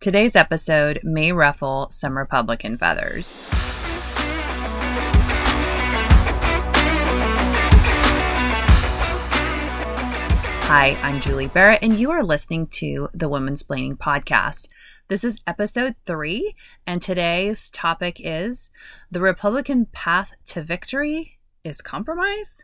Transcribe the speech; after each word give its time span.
Today's 0.00 0.34
episode 0.34 0.98
may 1.02 1.30
ruffle 1.30 1.88
some 1.90 2.16
Republican 2.16 2.78
feathers. 2.78 3.36
Hi, 10.62 10.96
I'm 11.02 11.20
Julie 11.20 11.48
Barrett, 11.48 11.80
and 11.82 11.92
you 11.92 12.10
are 12.12 12.24
listening 12.24 12.66
to 12.68 13.10
the 13.12 13.28
Womansplaining 13.28 13.98
Podcast. 13.98 14.68
This 15.08 15.22
is 15.22 15.38
episode 15.46 15.96
three, 16.06 16.54
and 16.86 17.02
today's 17.02 17.68
topic 17.68 18.22
is 18.24 18.70
the 19.10 19.20
Republican 19.20 19.84
path 19.84 20.32
to 20.46 20.62
victory 20.62 21.38
is 21.62 21.82
compromise. 21.82 22.62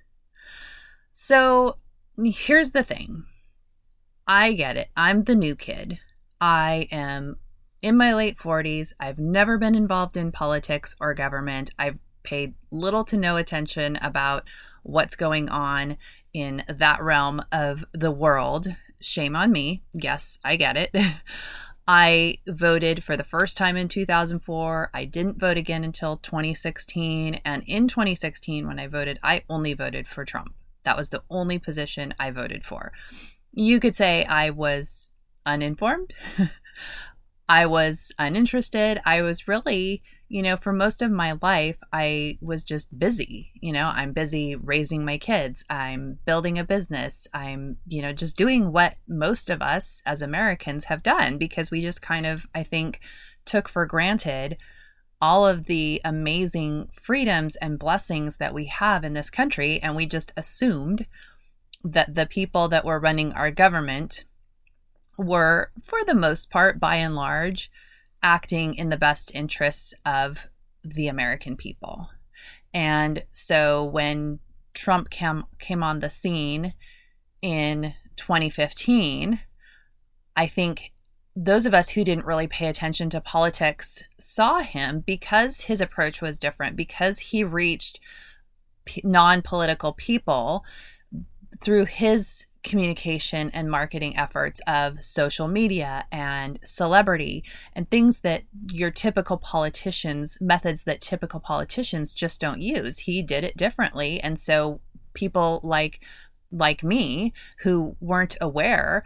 So 1.12 1.76
here's 2.16 2.70
the 2.70 2.82
thing 2.82 3.26
I 4.26 4.54
get 4.54 4.78
it. 4.78 4.88
I'm 4.96 5.24
the 5.24 5.34
new 5.34 5.54
kid. 5.54 6.00
I 6.40 6.88
am 6.90 7.36
in 7.82 7.96
my 7.96 8.14
late 8.14 8.38
40s. 8.38 8.92
I've 9.00 9.18
never 9.18 9.58
been 9.58 9.74
involved 9.74 10.16
in 10.16 10.32
politics 10.32 10.94
or 11.00 11.14
government. 11.14 11.70
I've 11.78 11.98
paid 12.22 12.54
little 12.70 13.04
to 13.04 13.16
no 13.16 13.36
attention 13.36 13.96
about 14.02 14.44
what's 14.82 15.16
going 15.16 15.48
on 15.48 15.96
in 16.32 16.62
that 16.68 17.02
realm 17.02 17.42
of 17.52 17.84
the 17.92 18.10
world. 18.10 18.68
Shame 19.00 19.36
on 19.36 19.52
me. 19.52 19.82
Yes, 19.94 20.38
I 20.44 20.56
get 20.56 20.76
it. 20.76 20.94
I 21.88 22.38
voted 22.48 23.04
for 23.04 23.16
the 23.16 23.24
first 23.24 23.56
time 23.56 23.76
in 23.76 23.86
2004. 23.88 24.90
I 24.92 25.04
didn't 25.04 25.38
vote 25.38 25.56
again 25.56 25.84
until 25.84 26.16
2016. 26.16 27.40
And 27.44 27.62
in 27.66 27.86
2016, 27.86 28.66
when 28.66 28.80
I 28.80 28.88
voted, 28.88 29.20
I 29.22 29.42
only 29.48 29.72
voted 29.72 30.08
for 30.08 30.24
Trump. 30.24 30.54
That 30.82 30.96
was 30.96 31.10
the 31.10 31.22
only 31.30 31.58
position 31.58 32.12
I 32.18 32.32
voted 32.32 32.64
for. 32.64 32.92
You 33.52 33.78
could 33.78 33.94
say 33.94 34.24
I 34.24 34.50
was 34.50 35.10
uninformed. 35.46 36.12
I 37.48 37.66
was 37.66 38.12
uninterested. 38.18 39.00
I 39.04 39.22
was 39.22 39.46
really 39.46 40.02
you 40.28 40.42
know, 40.42 40.56
for 40.56 40.72
most 40.72 41.02
of 41.02 41.10
my 41.10 41.38
life, 41.40 41.76
I 41.92 42.38
was 42.40 42.64
just 42.64 42.98
busy. 42.98 43.52
You 43.60 43.72
know, 43.72 43.90
I'm 43.92 44.12
busy 44.12 44.56
raising 44.56 45.04
my 45.04 45.18
kids, 45.18 45.64
I'm 45.70 46.18
building 46.24 46.58
a 46.58 46.64
business, 46.64 47.28
I'm, 47.32 47.76
you 47.86 48.02
know, 48.02 48.12
just 48.12 48.36
doing 48.36 48.72
what 48.72 48.96
most 49.06 49.50
of 49.50 49.62
us 49.62 50.02
as 50.04 50.22
Americans 50.22 50.86
have 50.86 51.02
done 51.02 51.38
because 51.38 51.70
we 51.70 51.80
just 51.80 52.02
kind 52.02 52.26
of, 52.26 52.46
I 52.54 52.64
think, 52.64 53.00
took 53.44 53.68
for 53.68 53.86
granted 53.86 54.56
all 55.20 55.46
of 55.46 55.64
the 55.64 56.00
amazing 56.04 56.88
freedoms 56.92 57.56
and 57.56 57.78
blessings 57.78 58.38
that 58.38 58.52
we 58.52 58.66
have 58.66 59.04
in 59.04 59.14
this 59.14 59.30
country. 59.30 59.80
And 59.80 59.94
we 59.94 60.06
just 60.06 60.32
assumed 60.36 61.06
that 61.84 62.14
the 62.14 62.26
people 62.26 62.68
that 62.68 62.84
were 62.84 62.98
running 62.98 63.32
our 63.32 63.52
government 63.52 64.24
were, 65.16 65.70
for 65.84 65.98
the 66.04 66.14
most 66.14 66.50
part, 66.50 66.78
by 66.78 66.96
and 66.96 67.14
large, 67.14 67.70
acting 68.22 68.74
in 68.74 68.88
the 68.88 68.96
best 68.96 69.30
interests 69.34 69.94
of 70.04 70.48
the 70.82 71.08
American 71.08 71.56
people. 71.56 72.10
And 72.74 73.24
so 73.32 73.84
when 73.84 74.40
Trump 74.74 75.10
came 75.10 75.44
came 75.58 75.82
on 75.82 76.00
the 76.00 76.10
scene 76.10 76.74
in 77.40 77.94
2015, 78.16 79.40
I 80.36 80.46
think 80.46 80.92
those 81.34 81.66
of 81.66 81.74
us 81.74 81.90
who 81.90 82.04
didn't 82.04 82.26
really 82.26 82.46
pay 82.46 82.66
attention 82.66 83.10
to 83.10 83.20
politics 83.20 84.02
saw 84.18 84.60
him 84.60 85.00
because 85.06 85.62
his 85.62 85.80
approach 85.80 86.20
was 86.20 86.38
different, 86.38 86.76
because 86.76 87.18
he 87.18 87.44
reached 87.44 88.00
non 89.02 89.42
political 89.42 89.92
people 89.92 90.64
through 91.60 91.84
his 91.86 92.46
communication 92.66 93.50
and 93.54 93.70
marketing 93.70 94.16
efforts 94.18 94.60
of 94.66 95.02
social 95.02 95.48
media 95.48 96.04
and 96.12 96.58
celebrity 96.64 97.44
and 97.72 97.88
things 97.88 98.20
that 98.20 98.42
your 98.72 98.90
typical 98.90 99.38
politicians, 99.38 100.36
methods 100.40 100.84
that 100.84 101.00
typical 101.00 101.40
politicians 101.40 102.12
just 102.12 102.40
don't 102.40 102.60
use. 102.60 102.98
He 102.98 103.22
did 103.22 103.44
it 103.44 103.56
differently. 103.56 104.20
And 104.20 104.38
so 104.38 104.80
people 105.14 105.60
like 105.62 106.00
like 106.52 106.82
me 106.84 107.32
who 107.62 107.96
weren't 108.00 108.36
aware 108.40 109.02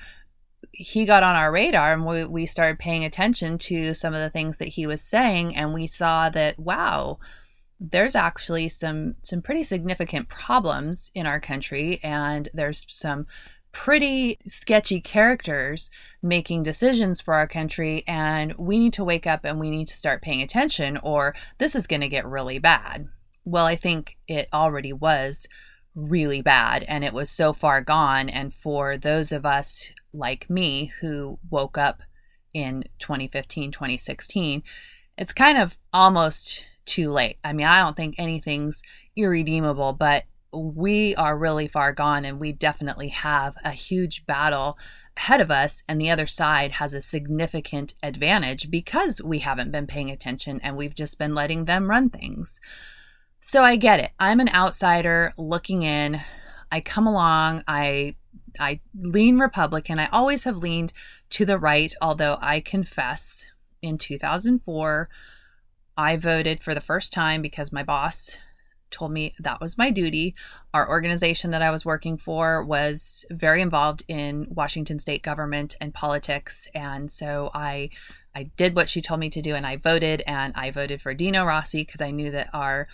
he 0.72 1.04
got 1.04 1.22
on 1.22 1.36
our 1.36 1.52
radar 1.52 1.92
and 1.92 2.06
we, 2.06 2.24
we 2.24 2.46
started 2.46 2.78
paying 2.78 3.04
attention 3.04 3.58
to 3.58 3.92
some 3.92 4.14
of 4.14 4.20
the 4.20 4.30
things 4.30 4.58
that 4.58 4.68
he 4.68 4.86
was 4.86 5.02
saying 5.02 5.54
and 5.54 5.74
we 5.74 5.86
saw 5.86 6.28
that 6.30 6.58
wow 6.58 7.18
there's 7.80 8.14
actually 8.14 8.68
some 8.68 9.16
some 9.22 9.40
pretty 9.40 9.62
significant 9.62 10.28
problems 10.28 11.10
in 11.14 11.26
our 11.26 11.40
country 11.40 11.98
and 12.02 12.48
there's 12.52 12.84
some 12.88 13.26
pretty 13.72 14.38
sketchy 14.46 15.00
characters 15.00 15.90
making 16.22 16.62
decisions 16.62 17.20
for 17.20 17.34
our 17.34 17.46
country 17.46 18.04
and 18.06 18.52
we 18.58 18.78
need 18.78 18.92
to 18.92 19.04
wake 19.04 19.26
up 19.26 19.44
and 19.44 19.58
we 19.58 19.70
need 19.70 19.86
to 19.86 19.96
start 19.96 20.22
paying 20.22 20.42
attention 20.42 20.98
or 21.02 21.34
this 21.58 21.74
is 21.74 21.86
going 21.86 22.00
to 22.00 22.08
get 22.08 22.26
really 22.26 22.58
bad. 22.58 23.06
Well, 23.44 23.64
I 23.64 23.76
think 23.76 24.16
it 24.28 24.48
already 24.52 24.92
was 24.92 25.46
really 25.94 26.42
bad 26.42 26.84
and 26.88 27.04
it 27.04 27.12
was 27.12 27.30
so 27.30 27.52
far 27.52 27.80
gone 27.80 28.28
and 28.28 28.52
for 28.52 28.96
those 28.96 29.32
of 29.32 29.46
us 29.46 29.92
like 30.12 30.50
me 30.50 30.92
who 31.00 31.38
woke 31.48 31.78
up 31.78 32.02
in 32.52 32.84
2015, 32.98 33.70
2016, 33.70 34.62
it's 35.16 35.32
kind 35.32 35.58
of 35.58 35.78
almost 35.92 36.64
too 36.90 37.10
late. 37.10 37.36
I 37.44 37.52
mean, 37.52 37.66
I 37.66 37.80
don't 37.80 37.96
think 37.96 38.16
anything's 38.18 38.82
irredeemable, 39.16 39.92
but 39.92 40.24
we 40.52 41.14
are 41.14 41.38
really 41.38 41.68
far 41.68 41.92
gone 41.92 42.24
and 42.24 42.40
we 42.40 42.52
definitely 42.52 43.08
have 43.08 43.56
a 43.64 43.70
huge 43.70 44.26
battle 44.26 44.76
ahead 45.16 45.40
of 45.40 45.50
us 45.50 45.84
and 45.88 46.00
the 46.00 46.10
other 46.10 46.26
side 46.26 46.72
has 46.72 46.92
a 46.92 47.00
significant 47.00 47.94
advantage 48.02 48.70
because 48.70 49.22
we 49.22 49.38
haven't 49.38 49.70
been 49.70 49.86
paying 49.86 50.10
attention 50.10 50.60
and 50.64 50.76
we've 50.76 50.94
just 50.94 51.18
been 51.18 51.34
letting 51.34 51.66
them 51.66 51.88
run 51.88 52.10
things. 52.10 52.60
So 53.38 53.62
I 53.62 53.76
get 53.76 54.00
it. 54.00 54.10
I'm 54.18 54.40
an 54.40 54.48
outsider 54.48 55.32
looking 55.38 55.82
in. 55.82 56.20
I 56.72 56.80
come 56.80 57.06
along, 57.06 57.62
I 57.68 58.16
I 58.58 58.80
lean 58.94 59.38
Republican. 59.38 60.00
I 60.00 60.06
always 60.06 60.44
have 60.44 60.56
leaned 60.56 60.92
to 61.30 61.44
the 61.44 61.58
right, 61.58 61.94
although 62.02 62.36
I 62.40 62.60
confess 62.60 63.46
in 63.80 63.96
2004 63.96 65.08
I 66.00 66.16
voted 66.16 66.62
for 66.62 66.74
the 66.74 66.80
first 66.80 67.12
time 67.12 67.42
because 67.42 67.72
my 67.72 67.82
boss 67.82 68.38
told 68.90 69.12
me 69.12 69.34
that 69.38 69.60
was 69.60 69.76
my 69.76 69.90
duty. 69.90 70.34
Our 70.72 70.88
organization 70.88 71.50
that 71.50 71.60
I 71.60 71.70
was 71.70 71.84
working 71.84 72.16
for 72.16 72.64
was 72.64 73.26
very 73.30 73.60
involved 73.60 74.02
in 74.08 74.46
Washington 74.48 74.98
state 74.98 75.22
government 75.22 75.76
and 75.78 75.92
politics. 75.92 76.66
And 76.74 77.12
so 77.12 77.50
I 77.52 77.90
I 78.34 78.44
did 78.56 78.74
what 78.74 78.88
she 78.88 79.02
told 79.02 79.20
me 79.20 79.28
to 79.28 79.42
do 79.42 79.54
and 79.54 79.66
I 79.66 79.76
voted 79.76 80.22
and 80.26 80.54
I 80.56 80.70
voted 80.70 81.02
for 81.02 81.12
Dino 81.12 81.44
Rossi 81.44 81.82
because 81.84 82.00
I 82.00 82.12
knew 82.12 82.30
that 82.30 82.48
our 82.54 82.88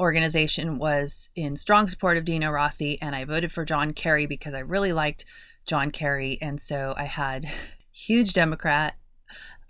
organization 0.00 0.78
was 0.78 1.28
in 1.36 1.54
strong 1.54 1.86
support 1.86 2.16
of 2.16 2.24
Dino 2.24 2.50
Rossi 2.50 3.00
and 3.02 3.14
I 3.14 3.26
voted 3.26 3.52
for 3.52 3.66
John 3.66 3.92
Kerry 3.92 4.24
because 4.24 4.54
I 4.54 4.60
really 4.60 4.94
liked 4.94 5.26
John 5.66 5.90
Kerry 5.90 6.38
and 6.40 6.58
so 6.58 6.94
I 6.96 7.04
had 7.04 7.44
huge 7.92 8.32
Democrat 8.32 8.94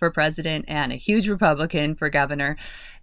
for 0.03 0.11
president 0.11 0.65
and 0.67 0.91
a 0.91 0.97
huge 0.97 1.29
Republican 1.29 1.95
for 1.95 2.11
governor. 2.11 2.57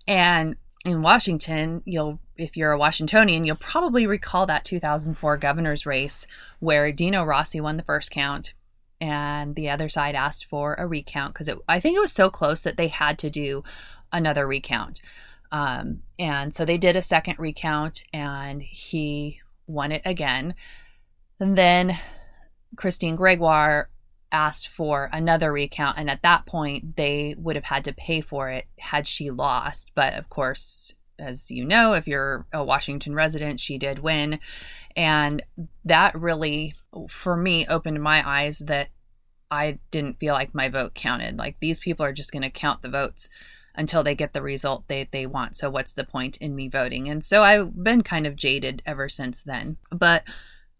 And 0.06 0.58
in 0.84 1.02
Washington, 1.02 1.82
you'll 1.86 2.20
if 2.36 2.58
you're 2.58 2.74
a 2.74 2.78
Washingtonian, 2.78 3.46
you'll 3.46 3.56
probably 3.56 4.06
recall 4.06 4.46
that 4.48 4.66
2004 4.66 5.38
governor's 5.38 5.86
race 5.86 6.28
where 6.60 6.92
Dino 6.92 7.24
Rossi 7.24 7.62
won 7.62 7.78
the 7.78 7.84
first 7.84 8.12
count 8.12 8.54
and 9.00 9.56
the 9.56 9.70
other 9.70 9.88
side 9.88 10.14
asked 10.14 10.44
for 10.44 10.74
a 10.74 10.86
recount 10.86 11.34
because 11.34 11.50
I 11.70 11.80
think 11.80 11.96
it 11.96 12.02
was 12.02 12.12
so 12.12 12.30
close 12.30 12.64
that 12.64 12.76
they 12.76 12.90
had 12.90 13.18
to 13.20 13.30
do 13.30 13.64
another 14.12 14.46
recount. 14.46 15.02
Um, 15.54 16.02
and 16.20 16.54
so 16.54 16.66
they 16.66 16.78
did 16.78 16.98
a 16.98 17.02
second 17.02 17.40
recount 17.40 18.04
and 18.12 18.62
he 18.62 19.40
won 19.68 19.94
it 19.94 20.02
again. 20.04 20.54
And 21.40 21.58
then 21.58 21.98
Christine 22.76 23.16
Gregoire 23.16 23.90
asked 24.32 24.68
for 24.68 25.10
another 25.12 25.52
recount. 25.52 25.98
And 25.98 26.10
at 26.10 26.22
that 26.22 26.46
point, 26.46 26.96
they 26.96 27.36
would 27.38 27.56
have 27.56 27.66
had 27.66 27.86
to 27.86 27.94
pay 27.94 28.22
for 28.22 28.50
it 28.50 28.66
had 28.78 29.08
she 29.08 29.32
lost. 29.32 29.92
But 29.96 30.14
of 30.14 30.30
course, 30.30 30.94
as 31.18 31.52
you 31.52 31.66
know, 31.66 31.94
if 31.94 32.08
you're 32.08 32.46
a 32.54 32.64
Washington 32.64 33.14
resident, 33.14 33.60
she 33.60 33.78
did 33.78 34.00
win. 34.00 34.40
And 34.96 35.44
that 35.86 36.16
really, 36.16 36.76
for 37.10 37.36
me, 37.36 37.66
opened 37.68 38.02
my 38.02 38.28
eyes 38.28 38.60
that 38.60 38.90
I 39.52 39.80
didn't 39.92 40.20
feel 40.20 40.34
like 40.34 40.54
my 40.54 40.70
vote 40.70 40.94
counted. 40.94 41.38
Like 41.38 41.58
these 41.60 41.80
people 41.80 42.06
are 42.06 42.14
just 42.14 42.32
going 42.32 42.44
to 42.44 42.50
count 42.50 42.82
the 42.82 42.90
votes 42.90 43.30
until 43.76 44.04
they 44.04 44.16
get 44.16 44.34
the 44.34 44.42
result 44.42 44.88
they, 44.88 45.08
they 45.12 45.26
want. 45.26 45.56
So, 45.56 45.70
what's 45.70 45.94
the 45.94 46.04
point 46.04 46.38
in 46.38 46.56
me 46.56 46.68
voting? 46.68 47.10
And 47.10 47.24
so 47.24 47.44
I've 47.44 47.84
been 47.84 48.02
kind 48.02 48.28
of 48.28 48.36
jaded 48.36 48.82
ever 48.86 49.10
since 49.10 49.44
then. 49.44 49.78
But 49.92 50.24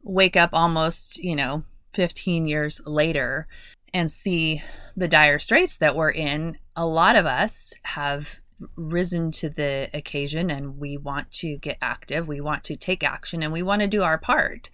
wake 0.04 0.36
up 0.36 0.52
almost, 0.54 1.18
you 1.18 1.36
know, 1.36 1.64
15 1.94 2.48
years 2.48 2.82
later 2.86 3.48
and 3.94 4.12
see 4.12 4.62
the 4.96 5.08
dire 5.08 5.40
straits 5.40 5.78
that 5.78 5.96
we're 5.96 6.12
in, 6.12 6.58
a 6.76 6.86
lot 6.86 7.16
of 7.16 7.26
us 7.26 7.74
have 7.84 8.40
risen 8.76 9.32
to 9.32 9.50
the 9.50 9.90
occasion 9.94 10.50
and 10.50 10.78
we 10.78 10.98
want 10.98 11.32
to 11.32 11.58
get 11.58 11.78
active. 11.82 12.28
We 12.28 12.42
want 12.42 12.64
to 12.66 12.76
take 12.76 13.04
action 13.04 13.42
and 13.42 13.54
we 13.54 13.64
want 13.64 13.82
to 13.82 13.88
do 13.88 14.04
our 14.04 14.18
part. 14.18 14.70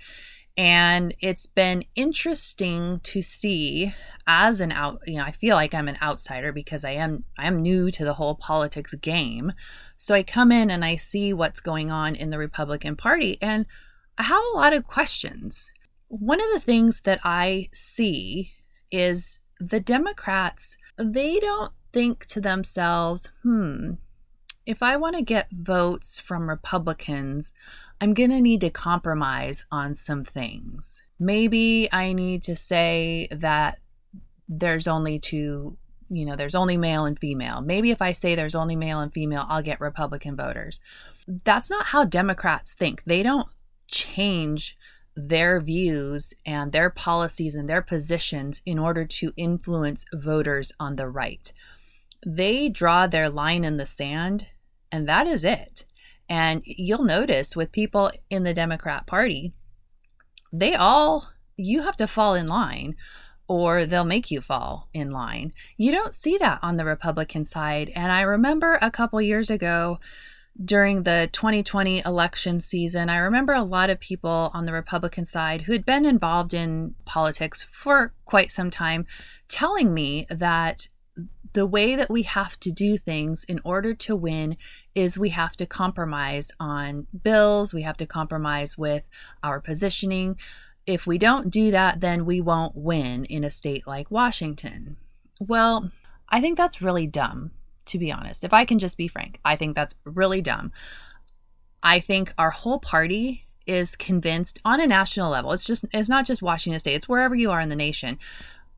And 0.57 1.13
it's 1.19 1.47
been 1.47 1.83
interesting 1.95 3.01
to 3.03 3.21
see 3.21 3.93
as 4.25 4.61
an 4.61 4.71
out, 4.71 5.01
you 5.05 5.17
know, 5.17 5.23
I 5.23 5.31
feel 5.31 5.55
like 5.55 5.73
I'm 5.73 5.89
an 5.89 5.97
outsider 6.01 6.53
because 6.53 6.85
I 6.85 6.91
am 6.91 7.25
I 7.37 7.47
am 7.47 7.61
new 7.61 7.91
to 7.91 8.05
the 8.05 8.13
whole 8.13 8.35
politics 8.35 8.93
game. 8.95 9.51
So 9.97 10.15
I 10.15 10.23
come 10.23 10.53
in 10.53 10.71
and 10.71 10.85
I 10.85 10.95
see 10.95 11.33
what's 11.33 11.59
going 11.59 11.91
on 11.91 12.15
in 12.15 12.29
the 12.29 12.37
Republican 12.37 12.95
Party 12.95 13.37
and 13.41 13.65
I 14.17 14.23
have 14.23 14.41
a 14.53 14.57
lot 14.57 14.71
of 14.71 14.87
questions. 14.87 15.69
One 16.19 16.39
of 16.39 16.47
the 16.53 16.61
things 16.61 17.01
that 17.01 17.19
I 17.25 17.67
see 17.73 18.53
is 18.89 19.39
the 19.59 19.81
Democrats, 19.81 20.77
they 20.97 21.39
don't 21.39 21.73
think 21.91 22.25
to 22.27 22.39
themselves, 22.39 23.29
hmm, 23.43 23.95
if 24.65 24.81
I 24.81 24.95
want 24.95 25.17
to 25.17 25.21
get 25.21 25.49
votes 25.51 26.17
from 26.17 26.49
Republicans, 26.49 27.53
I'm 27.99 28.13
going 28.13 28.29
to 28.29 28.39
need 28.39 28.61
to 28.61 28.69
compromise 28.69 29.65
on 29.71 29.93
some 29.93 30.23
things. 30.23 31.03
Maybe 31.19 31.89
I 31.91 32.13
need 32.13 32.43
to 32.43 32.55
say 32.55 33.27
that 33.31 33.79
there's 34.47 34.87
only 34.87 35.19
two, 35.19 35.77
you 36.09 36.23
know, 36.23 36.37
there's 36.37 36.55
only 36.55 36.77
male 36.77 37.03
and 37.03 37.19
female. 37.19 37.59
Maybe 37.59 37.91
if 37.91 38.01
I 38.01 38.13
say 38.13 38.35
there's 38.35 38.55
only 38.55 38.77
male 38.77 39.01
and 39.01 39.11
female, 39.11 39.45
I'll 39.49 39.61
get 39.61 39.81
Republican 39.81 40.37
voters. 40.37 40.79
That's 41.27 41.69
not 41.69 41.87
how 41.87 42.05
Democrats 42.05 42.73
think. 42.73 43.03
They 43.03 43.21
don't 43.21 43.49
change 43.87 44.77
their 45.15 45.61
views 45.61 46.33
and 46.45 46.71
their 46.71 46.89
policies 46.89 47.55
and 47.55 47.69
their 47.69 47.81
positions 47.81 48.61
in 48.65 48.77
order 48.77 49.05
to 49.05 49.31
influence 49.37 50.05
voters 50.13 50.71
on 50.79 50.97
the 50.97 51.07
right 51.07 51.53
they 52.25 52.69
draw 52.69 53.05
their 53.05 53.29
line 53.29 53.63
in 53.63 53.77
the 53.77 53.85
sand, 53.85 54.47
and 54.91 55.07
that 55.07 55.27
is 55.27 55.45
it. 55.45 55.85
And 56.27 56.63
you'll 56.65 57.03
notice 57.03 57.55
with 57.55 57.71
people 57.71 58.11
in 58.31 58.43
the 58.43 58.53
Democrat 58.53 59.05
Party, 59.05 59.53
they 60.51 60.73
all, 60.73 61.29
you 61.55 61.83
have 61.83 61.95
to 61.97 62.07
fall 62.07 62.33
in 62.33 62.47
line 62.47 62.95
or 63.47 63.85
they'll 63.85 64.03
make 64.03 64.31
you 64.31 64.41
fall 64.41 64.89
in 64.91 65.11
line. 65.11 65.53
You 65.77 65.91
don't 65.91 66.15
see 66.15 66.35
that 66.39 66.57
on 66.63 66.77
the 66.77 66.85
Republican 66.85 67.45
side. 67.45 67.91
And 67.95 68.11
I 68.11 68.21
remember 68.21 68.79
a 68.81 68.89
couple 68.89 69.21
years 69.21 69.51
ago 69.51 69.99
during 70.63 71.03
the 71.03 71.29
2020 71.33 72.01
election 72.05 72.59
season, 72.59 73.09
I 73.09 73.17
remember 73.17 73.53
a 73.53 73.63
lot 73.63 73.89
of 73.89 73.99
people 73.99 74.51
on 74.53 74.65
the 74.65 74.73
Republican 74.73 75.25
side 75.25 75.63
who 75.63 75.73
had 75.73 75.85
been 75.85 76.05
involved 76.05 76.53
in 76.53 76.95
politics 77.03 77.67
for 77.71 78.13
quite 78.23 78.51
some 78.51 78.69
time 78.69 79.05
telling 79.47 79.93
me 79.93 80.25
that 80.29 80.87
the 81.53 81.65
way 81.65 81.95
that 81.95 82.09
we 82.09 82.23
have 82.23 82.59
to 82.59 82.71
do 82.71 82.97
things 82.97 83.45
in 83.45 83.61
order 83.63 83.93
to 83.93 84.15
win 84.15 84.57
is 84.93 85.17
we 85.17 85.29
have 85.29 85.55
to 85.55 85.65
compromise 85.65 86.51
on 86.59 87.07
bills, 87.23 87.73
we 87.73 87.81
have 87.81 87.97
to 87.97 88.05
compromise 88.05 88.77
with 88.77 89.07
our 89.41 89.61
positioning. 89.61 90.37
If 90.85 91.07
we 91.07 91.17
don't 91.17 91.49
do 91.49 91.71
that, 91.71 92.01
then 92.01 92.25
we 92.25 92.41
won't 92.41 92.75
win 92.75 93.25
in 93.25 93.43
a 93.43 93.49
state 93.49 93.87
like 93.87 94.11
Washington. 94.11 94.97
Well, 95.39 95.91
I 96.27 96.41
think 96.41 96.57
that's 96.57 96.81
really 96.81 97.07
dumb, 97.07 97.51
to 97.85 97.99
be 97.99 98.11
honest. 98.11 98.43
If 98.43 98.53
I 98.53 98.65
can 98.65 98.79
just 98.79 98.97
be 98.97 99.07
frank, 99.07 99.39
I 99.45 99.55
think 99.55 99.75
that's 99.75 99.95
really 100.03 100.41
dumb. 100.41 100.71
I 101.83 101.99
think 101.99 102.33
our 102.37 102.51
whole 102.51 102.79
party 102.79 103.45
is 103.67 103.95
convinced 103.95 104.59
on 104.63 104.79
a 104.79 104.87
national 104.87 105.31
level. 105.31 105.51
It's 105.51 105.65
just 105.65 105.85
it's 105.91 106.09
not 106.09 106.25
just 106.25 106.41
Washington 106.41 106.79
state, 106.79 106.95
it's 106.95 107.09
wherever 107.09 107.35
you 107.35 107.51
are 107.51 107.61
in 107.61 107.69
the 107.69 107.75
nation 107.75 108.19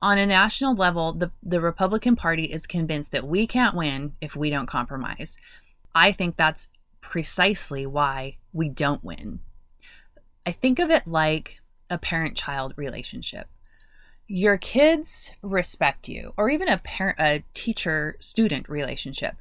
on 0.02 0.18
a 0.18 0.26
national 0.26 0.76
level, 0.76 1.14
the, 1.14 1.32
the 1.42 1.62
Republican 1.62 2.16
Party 2.16 2.46
is 2.46 2.68
convinced 2.68 3.12
that 3.12 3.28
we 3.28 3.48
can't 3.48 3.76
win 3.76 4.16
if 4.22 4.36
we 4.36 4.50
don't 4.50 4.68
compromise. 4.68 5.38
I 5.96 6.12
think 6.12 6.36
that's 6.36 6.68
precisely 7.02 7.86
why 7.86 8.38
we 8.54 8.70
don't 8.70 9.04
win. 9.04 9.40
I 10.46 10.52
think 10.52 10.80
of 10.80 10.92
it 10.92 11.08
like 11.08 11.60
a 11.90 11.98
parent 11.98 12.38
child 12.38 12.74
relationship. 12.76 13.48
Your 14.28 14.58
kids 14.58 15.32
respect 15.42 16.10
you, 16.10 16.34
or 16.38 16.50
even 16.50 16.68
a 16.68 16.78
parent 16.80 17.20
a 17.20 17.44
teacher 17.54 18.18
student 18.20 18.68
relationship. 18.68 19.36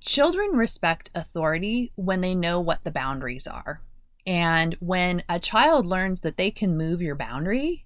Children 0.00 0.50
respect 0.50 1.10
authority 1.14 1.92
when 1.94 2.20
they 2.20 2.34
know 2.34 2.60
what 2.60 2.82
the 2.82 2.90
boundaries 2.90 3.46
are. 3.46 3.80
And 4.26 4.76
when 4.80 5.22
a 5.28 5.38
child 5.38 5.86
learns 5.86 6.22
that 6.22 6.36
they 6.36 6.50
can 6.50 6.76
move 6.76 7.00
your 7.02 7.14
boundary, 7.14 7.84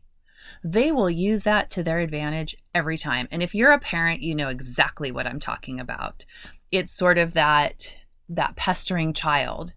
they 0.64 0.92
will 0.92 1.10
use 1.10 1.42
that 1.44 1.70
to 1.70 1.82
their 1.82 1.98
advantage 1.98 2.56
every 2.74 2.96
time. 2.96 3.28
And 3.30 3.42
if 3.42 3.54
you're 3.54 3.72
a 3.72 3.78
parent, 3.78 4.22
you 4.22 4.34
know 4.34 4.48
exactly 4.48 5.10
what 5.10 5.26
I'm 5.26 5.40
talking 5.40 5.80
about. 5.80 6.24
It's 6.70 6.92
sort 6.92 7.18
of 7.18 7.34
that 7.34 7.96
that 8.30 8.56
pestering 8.56 9.14
child 9.14 9.72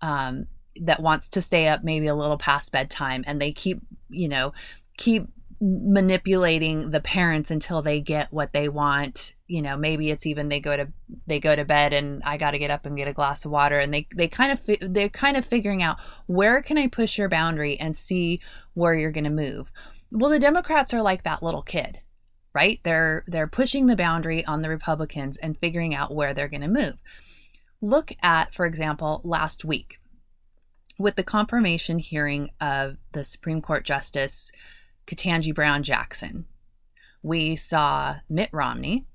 um, 0.00 0.46
that 0.80 1.02
wants 1.02 1.28
to 1.28 1.42
stay 1.42 1.68
up 1.68 1.84
maybe 1.84 2.06
a 2.06 2.14
little 2.14 2.38
past 2.38 2.72
bedtime, 2.72 3.24
and 3.26 3.40
they 3.40 3.52
keep 3.52 3.80
you 4.08 4.28
know 4.28 4.52
keep 4.96 5.28
manipulating 5.60 6.90
the 6.90 7.00
parents 7.00 7.50
until 7.50 7.82
they 7.82 8.00
get 8.00 8.32
what 8.32 8.54
they 8.54 8.66
want 8.66 9.34
you 9.46 9.60
know 9.60 9.76
maybe 9.76 10.10
it's 10.10 10.24
even 10.24 10.48
they 10.48 10.58
go 10.58 10.74
to 10.74 10.88
they 11.26 11.38
go 11.38 11.54
to 11.54 11.66
bed 11.66 11.92
and 11.92 12.22
i 12.24 12.38
got 12.38 12.52
to 12.52 12.58
get 12.58 12.70
up 12.70 12.86
and 12.86 12.96
get 12.96 13.06
a 13.06 13.12
glass 13.12 13.44
of 13.44 13.50
water 13.50 13.78
and 13.78 13.92
they 13.92 14.08
they 14.16 14.26
kind 14.26 14.52
of 14.52 14.62
they're 14.80 15.10
kind 15.10 15.36
of 15.36 15.44
figuring 15.44 15.82
out 15.82 15.98
where 16.26 16.62
can 16.62 16.78
i 16.78 16.86
push 16.86 17.18
your 17.18 17.28
boundary 17.28 17.78
and 17.78 17.94
see 17.94 18.40
where 18.72 18.94
you're 18.94 19.12
going 19.12 19.24
to 19.24 19.28
move 19.28 19.70
well, 20.12 20.30
the 20.30 20.38
Democrats 20.38 20.92
are 20.92 21.02
like 21.02 21.22
that 21.22 21.42
little 21.42 21.62
kid, 21.62 22.00
right? 22.54 22.80
They're 22.82 23.24
they're 23.26 23.46
pushing 23.46 23.86
the 23.86 23.96
boundary 23.96 24.44
on 24.44 24.62
the 24.62 24.68
Republicans 24.68 25.36
and 25.36 25.58
figuring 25.58 25.94
out 25.94 26.14
where 26.14 26.34
they're 26.34 26.48
going 26.48 26.60
to 26.62 26.68
move. 26.68 26.94
Look 27.80 28.12
at, 28.22 28.52
for 28.52 28.66
example, 28.66 29.20
last 29.24 29.64
week 29.64 29.98
with 30.98 31.16
the 31.16 31.22
confirmation 31.22 31.98
hearing 31.98 32.50
of 32.60 32.96
the 33.12 33.24
Supreme 33.24 33.62
Court 33.62 33.84
Justice 33.84 34.52
Ketanji 35.10 35.54
Brown 35.54 35.82
Jackson. 35.82 36.46
We 37.22 37.56
saw 37.56 38.16
Mitt 38.28 38.50
Romney 38.52 39.06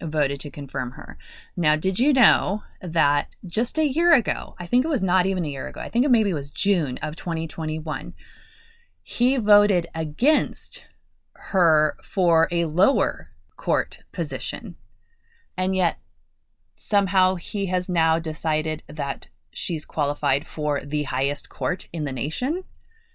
voted 0.00 0.40
to 0.40 0.50
confirm 0.50 0.92
her. 0.92 1.18
Now, 1.56 1.76
did 1.76 1.98
you 1.98 2.12
know 2.12 2.62
that 2.80 3.36
just 3.46 3.78
a 3.78 3.86
year 3.86 4.12
ago, 4.12 4.54
I 4.58 4.66
think 4.66 4.84
it 4.84 4.88
was 4.88 5.02
not 5.02 5.26
even 5.26 5.44
a 5.44 5.48
year 5.50 5.68
ago, 5.68 5.80
I 5.80 5.88
think 5.88 6.04
it 6.04 6.10
maybe 6.10 6.32
was 6.32 6.50
June 6.50 6.98
of 7.02 7.16
2021, 7.16 8.14
he 9.02 9.36
voted 9.36 9.86
against 9.94 10.82
her 11.34 11.96
for 12.02 12.48
a 12.50 12.64
lower 12.64 13.28
court 13.56 14.00
position. 14.12 14.76
And 15.56 15.76
yet, 15.76 15.98
somehow, 16.74 17.36
he 17.36 17.66
has 17.66 17.88
now 17.88 18.18
decided 18.18 18.82
that 18.88 19.28
she's 19.52 19.84
qualified 19.84 20.46
for 20.46 20.80
the 20.80 21.04
highest 21.04 21.48
court 21.48 21.88
in 21.92 22.04
the 22.04 22.12
nation. 22.12 22.64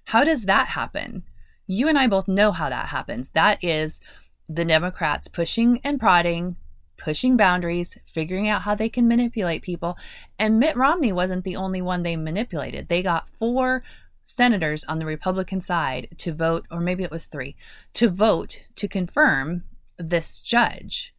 How 0.06 0.24
does 0.24 0.44
that 0.46 0.68
happen? 0.70 1.24
You 1.72 1.88
and 1.88 2.00
I 2.00 2.08
both 2.08 2.28
know 2.28 2.52
how 2.52 2.68
that 2.70 2.88
happens. 2.88 3.30
That 3.30 3.64
is 3.64 4.02
the 4.50 4.66
Democrats 4.66 5.28
pushing 5.28 5.80
and 5.84 6.00
prodding, 6.00 6.56
pushing 6.98 7.38
boundaries, 7.38 7.96
figuring 8.08 8.50
out 8.50 8.64
how 8.64 8.74
they 8.74 8.90
can 8.90 9.08
manipulate 9.08 9.62
people. 9.62 9.96
And 10.40 10.60
Mitt 10.60 10.76
Romney 10.76 11.12
wasn't 11.12 11.44
the 11.44 11.56
only 11.56 11.80
one 11.80 12.02
they 12.02 12.16
manipulated. 12.16 12.90
They 12.90 13.04
got 13.04 13.30
four 13.38 13.84
senators 14.24 14.84
on 14.86 14.98
the 14.98 15.06
Republican 15.06 15.62
side 15.62 16.08
to 16.18 16.34
vote, 16.34 16.66
or 16.72 16.80
maybe 16.80 17.04
it 17.04 17.12
was 17.12 17.28
three, 17.28 17.56
to 17.94 18.10
vote 18.10 18.64
to 18.76 18.88
confirm 18.88 19.64
this 20.00 20.42
judge. 20.42 21.14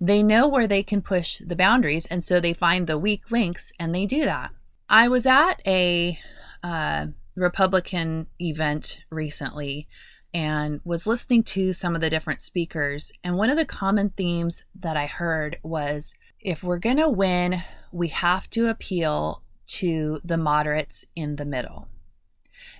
They 0.00 0.22
know 0.22 0.46
where 0.46 0.68
they 0.68 0.84
can 0.84 1.02
push 1.02 1.42
the 1.44 1.56
boundaries, 1.56 2.06
and 2.06 2.22
so 2.22 2.38
they 2.38 2.54
find 2.54 2.86
the 2.86 2.96
weak 2.96 3.32
links 3.32 3.72
and 3.80 3.92
they 3.92 4.06
do 4.06 4.24
that. 4.24 4.52
I 4.88 5.08
was 5.08 5.26
at 5.26 5.54
a 5.66 6.16
uh, 6.62 7.08
Republican 7.36 8.26
event 8.40 8.98
recently 9.10 9.86
and 10.34 10.80
was 10.84 11.06
listening 11.06 11.42
to 11.42 11.72
some 11.72 11.94
of 11.94 12.00
the 12.00 12.10
different 12.10 12.42
speakers. 12.42 13.12
And 13.22 13.36
one 13.36 13.50
of 13.50 13.56
the 13.56 13.64
common 13.64 14.10
themes 14.10 14.64
that 14.78 14.96
I 14.96 15.06
heard 15.06 15.58
was 15.62 16.14
if 16.40 16.62
we're 16.62 16.78
going 16.78 16.98
to 16.98 17.08
win, 17.08 17.62
we 17.92 18.08
have 18.08 18.50
to 18.50 18.68
appeal 18.68 19.42
to 19.66 20.20
the 20.24 20.36
moderates 20.36 21.04
in 21.14 21.36
the 21.36 21.44
middle. 21.44 21.88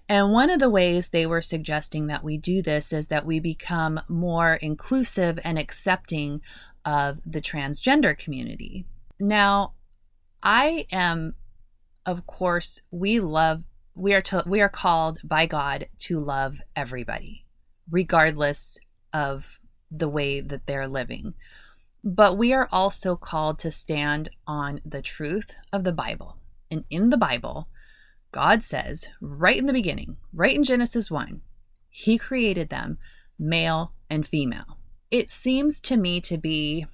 And 0.08 0.32
one 0.32 0.50
of 0.50 0.60
the 0.60 0.70
ways 0.70 1.08
they 1.08 1.26
were 1.26 1.40
suggesting 1.40 2.06
that 2.06 2.24
we 2.24 2.38
do 2.38 2.62
this 2.62 2.92
is 2.92 3.08
that 3.08 3.26
we 3.26 3.40
become 3.40 4.00
more 4.08 4.54
inclusive 4.54 5.38
and 5.42 5.58
accepting 5.58 6.40
of 6.84 7.18
the 7.26 7.40
transgender 7.40 8.16
community. 8.16 8.86
Now, 9.18 9.74
I 10.42 10.86
am, 10.92 11.34
of 12.04 12.26
course, 12.26 12.80
we 12.90 13.18
love, 13.18 13.64
we 13.96 14.12
are, 14.12 14.22
to, 14.22 14.42
we 14.46 14.60
are 14.60 14.68
called 14.68 15.18
by 15.24 15.46
God 15.46 15.88
to 16.00 16.18
love 16.18 16.60
everybody, 16.76 17.46
regardless 17.90 18.78
of 19.12 19.58
the 19.90 20.08
way 20.08 20.40
that 20.40 20.66
they're 20.66 20.86
living. 20.86 21.34
But 22.04 22.36
we 22.36 22.52
are 22.52 22.68
also 22.70 23.16
called 23.16 23.58
to 23.60 23.70
stand 23.70 24.28
on 24.46 24.80
the 24.84 25.02
truth 25.02 25.56
of 25.72 25.82
the 25.84 25.92
Bible. 25.92 26.36
And 26.70 26.84
in 26.90 27.10
the 27.10 27.16
Bible, 27.16 27.68
God 28.32 28.62
says 28.62 29.08
right 29.20 29.56
in 29.56 29.66
the 29.66 29.72
beginning, 29.72 30.18
right 30.32 30.54
in 30.54 30.62
Genesis 30.62 31.10
1, 31.10 31.40
He 31.88 32.18
created 32.18 32.68
them 32.68 32.98
male 33.38 33.94
and 34.10 34.26
female. 34.26 34.78
It 35.10 35.30
seems 35.30 35.80
to 35.80 35.96
me 35.96 36.20
to 36.22 36.36
be 36.36 36.86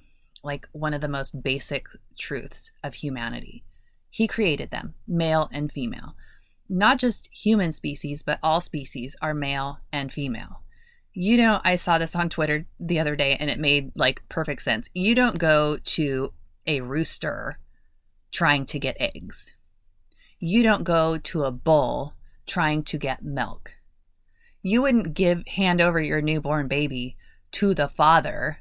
like 0.43 0.67
one 0.71 0.93
of 0.93 1.01
the 1.01 1.07
most 1.07 1.43
basic 1.43 1.87
truths 2.17 2.71
of 2.83 2.95
humanity. 2.95 3.65
He 4.09 4.27
created 4.27 4.71
them, 4.71 4.93
male 5.07 5.49
and 5.51 5.71
female. 5.71 6.15
Not 6.69 6.99
just 6.99 7.29
human 7.31 7.71
species, 7.71 8.23
but 8.23 8.39
all 8.41 8.61
species 8.61 9.15
are 9.21 9.33
male 9.33 9.79
and 9.91 10.11
female. 10.11 10.61
You 11.13 11.37
know, 11.37 11.61
I 11.63 11.75
saw 11.75 11.97
this 11.97 12.15
on 12.15 12.29
Twitter 12.29 12.65
the 12.79 12.99
other 12.99 13.15
day 13.15 13.37
and 13.39 13.49
it 13.49 13.59
made 13.59 13.91
like 13.95 14.27
perfect 14.29 14.63
sense. 14.63 14.89
You 14.93 15.13
don't 15.13 15.37
go 15.37 15.77
to 15.77 16.33
a 16.65 16.81
rooster 16.81 17.59
trying 18.31 18.65
to 18.67 18.79
get 18.79 18.97
eggs. 18.99 19.55
You 20.39 20.63
don't 20.63 20.83
go 20.83 21.17
to 21.17 21.43
a 21.43 21.51
bull 21.51 22.15
trying 22.47 22.83
to 22.83 22.97
get 22.97 23.23
milk. 23.23 23.75
You 24.61 24.81
wouldn't 24.81 25.13
give 25.13 25.45
hand 25.47 25.81
over 25.81 26.01
your 26.01 26.21
newborn 26.21 26.67
baby 26.67 27.15
to 27.53 27.73
the 27.73 27.87
father 27.87 28.59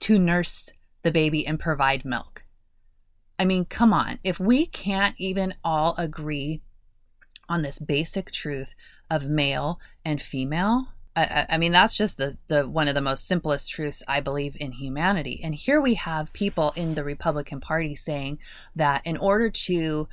to 0.00 0.18
nurse 0.18 0.70
the 1.02 1.12
baby 1.12 1.46
and 1.46 1.60
provide 1.60 2.04
milk. 2.04 2.44
I 3.38 3.44
mean, 3.44 3.64
come 3.64 3.92
on. 3.92 4.18
If 4.24 4.40
we 4.40 4.66
can't 4.66 5.14
even 5.18 5.54
all 5.64 5.94
agree 5.96 6.62
on 7.48 7.62
this 7.62 7.78
basic 7.78 8.30
truth 8.30 8.74
of 9.10 9.28
male 9.28 9.78
and 10.04 10.20
female, 10.20 10.88
I, 11.14 11.46
I, 11.50 11.58
mean 11.58 11.72
that's 11.72 11.94
just 11.94 12.16
the 12.16 12.38
the 12.48 12.66
one 12.66 12.88
of 12.88 12.94
the 12.94 13.02
most 13.02 13.26
simplest 13.26 13.70
truths 13.70 14.02
I 14.08 14.20
believe 14.20 14.56
in 14.58 14.72
humanity. 14.72 15.40
And 15.44 15.54
here 15.54 15.80
we 15.80 15.94
have 15.94 16.32
people 16.32 16.72
in 16.74 16.94
the 16.94 17.04
Republican 17.04 17.60
Party 17.60 17.94
saying 17.94 18.38
that 18.74 19.02
in 19.04 19.18
order 19.18 19.50
to 19.50 20.08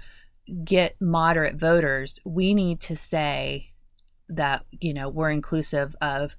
get 0.63 0.99
moderate 0.99 1.55
voters, 1.55 2.19
we 2.25 2.53
need 2.53 2.81
to 2.81 2.97
say 2.97 3.71
that 4.27 4.65
you 4.71 4.93
know 4.93 5.07
we're 5.07 5.29
inclusive 5.29 5.95
of 6.01 6.35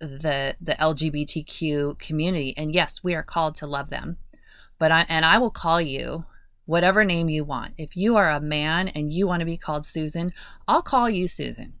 the 0.00 0.56
the 0.60 0.72
LGBTQ 0.72 1.98
community. 1.98 2.52
And 2.56 2.74
yes, 2.74 3.04
we 3.04 3.14
are 3.14 3.22
called 3.22 3.54
to 3.56 3.66
love 3.66 3.90
them. 3.90 4.16
But 4.78 4.90
I 4.90 5.06
and 5.08 5.24
I 5.24 5.38
will 5.38 5.50
call 5.50 5.80
you 5.80 6.24
whatever 6.66 7.04
name 7.04 7.28
you 7.28 7.44
want. 7.44 7.74
If 7.78 7.96
you 7.96 8.16
are 8.16 8.30
a 8.30 8.40
man 8.40 8.88
and 8.88 9.12
you 9.12 9.26
want 9.26 9.40
to 9.40 9.46
be 9.46 9.56
called 9.56 9.84
Susan, 9.84 10.32
I'll 10.66 10.82
call 10.82 11.10
you 11.10 11.28
Susan. 11.28 11.74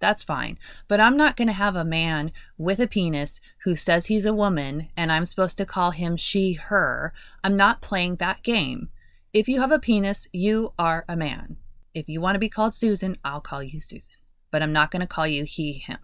That's 0.00 0.22
fine. 0.22 0.58
But 0.86 1.00
I'm 1.00 1.16
not 1.16 1.36
going 1.36 1.48
to 1.48 1.54
have 1.54 1.74
a 1.74 1.84
man 1.84 2.30
with 2.56 2.78
a 2.78 2.86
penis 2.86 3.40
who 3.64 3.74
says 3.74 4.06
he's 4.06 4.24
a 4.24 4.34
woman 4.34 4.88
and 4.96 5.10
I'm 5.10 5.24
supposed 5.24 5.58
to 5.58 5.66
call 5.66 5.90
him 5.90 6.16
she, 6.16 6.52
her. 6.52 7.12
I'm 7.42 7.56
not 7.56 7.82
playing 7.82 8.16
that 8.16 8.42
game. 8.42 8.90
If 9.32 9.48
you 9.48 9.60
have 9.60 9.72
a 9.72 9.80
penis, 9.80 10.26
you 10.32 10.72
are 10.78 11.04
a 11.08 11.16
man. 11.16 11.56
If 11.94 12.08
you 12.08 12.20
want 12.20 12.36
to 12.36 12.40
be 12.40 12.48
called 12.48 12.74
Susan, 12.74 13.16
I'll 13.24 13.40
call 13.40 13.62
you 13.62 13.80
Susan. 13.80 14.14
But 14.50 14.62
I'm 14.62 14.72
not 14.72 14.90
going 14.90 15.00
to 15.00 15.06
call 15.06 15.26
you 15.26 15.44
he, 15.44 15.72
him. 15.74 15.98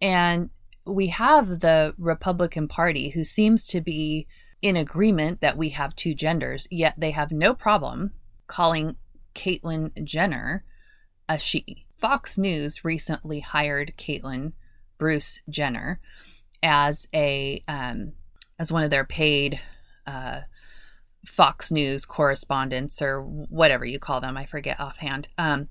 And 0.00 0.50
we 0.84 1.08
have 1.08 1.60
the 1.60 1.94
Republican 1.98 2.68
Party 2.68 3.10
who 3.10 3.24
seems 3.24 3.66
to 3.68 3.80
be 3.80 4.26
in 4.66 4.76
agreement 4.76 5.40
that 5.40 5.56
we 5.56 5.68
have 5.70 5.94
two 5.94 6.12
genders, 6.12 6.66
yet 6.70 6.94
they 6.98 7.12
have 7.12 7.30
no 7.30 7.54
problem 7.54 8.12
calling 8.48 8.96
Caitlyn 9.34 10.04
Jenner 10.04 10.64
a 11.28 11.38
she. 11.38 11.86
Fox 11.96 12.36
News 12.36 12.84
recently 12.84 13.40
hired 13.40 13.94
Caitlyn 13.96 14.52
Bruce 14.98 15.40
Jenner 15.48 16.00
as 16.62 17.06
a 17.14 17.62
um, 17.68 18.12
as 18.58 18.72
one 18.72 18.82
of 18.82 18.90
their 18.90 19.04
paid 19.04 19.60
uh, 20.06 20.40
Fox 21.24 21.70
News 21.70 22.04
correspondents 22.04 23.00
or 23.00 23.22
whatever 23.22 23.84
you 23.84 23.98
call 23.98 24.20
them. 24.20 24.36
I 24.36 24.46
forget 24.46 24.80
offhand. 24.80 25.28
Um, 25.38 25.68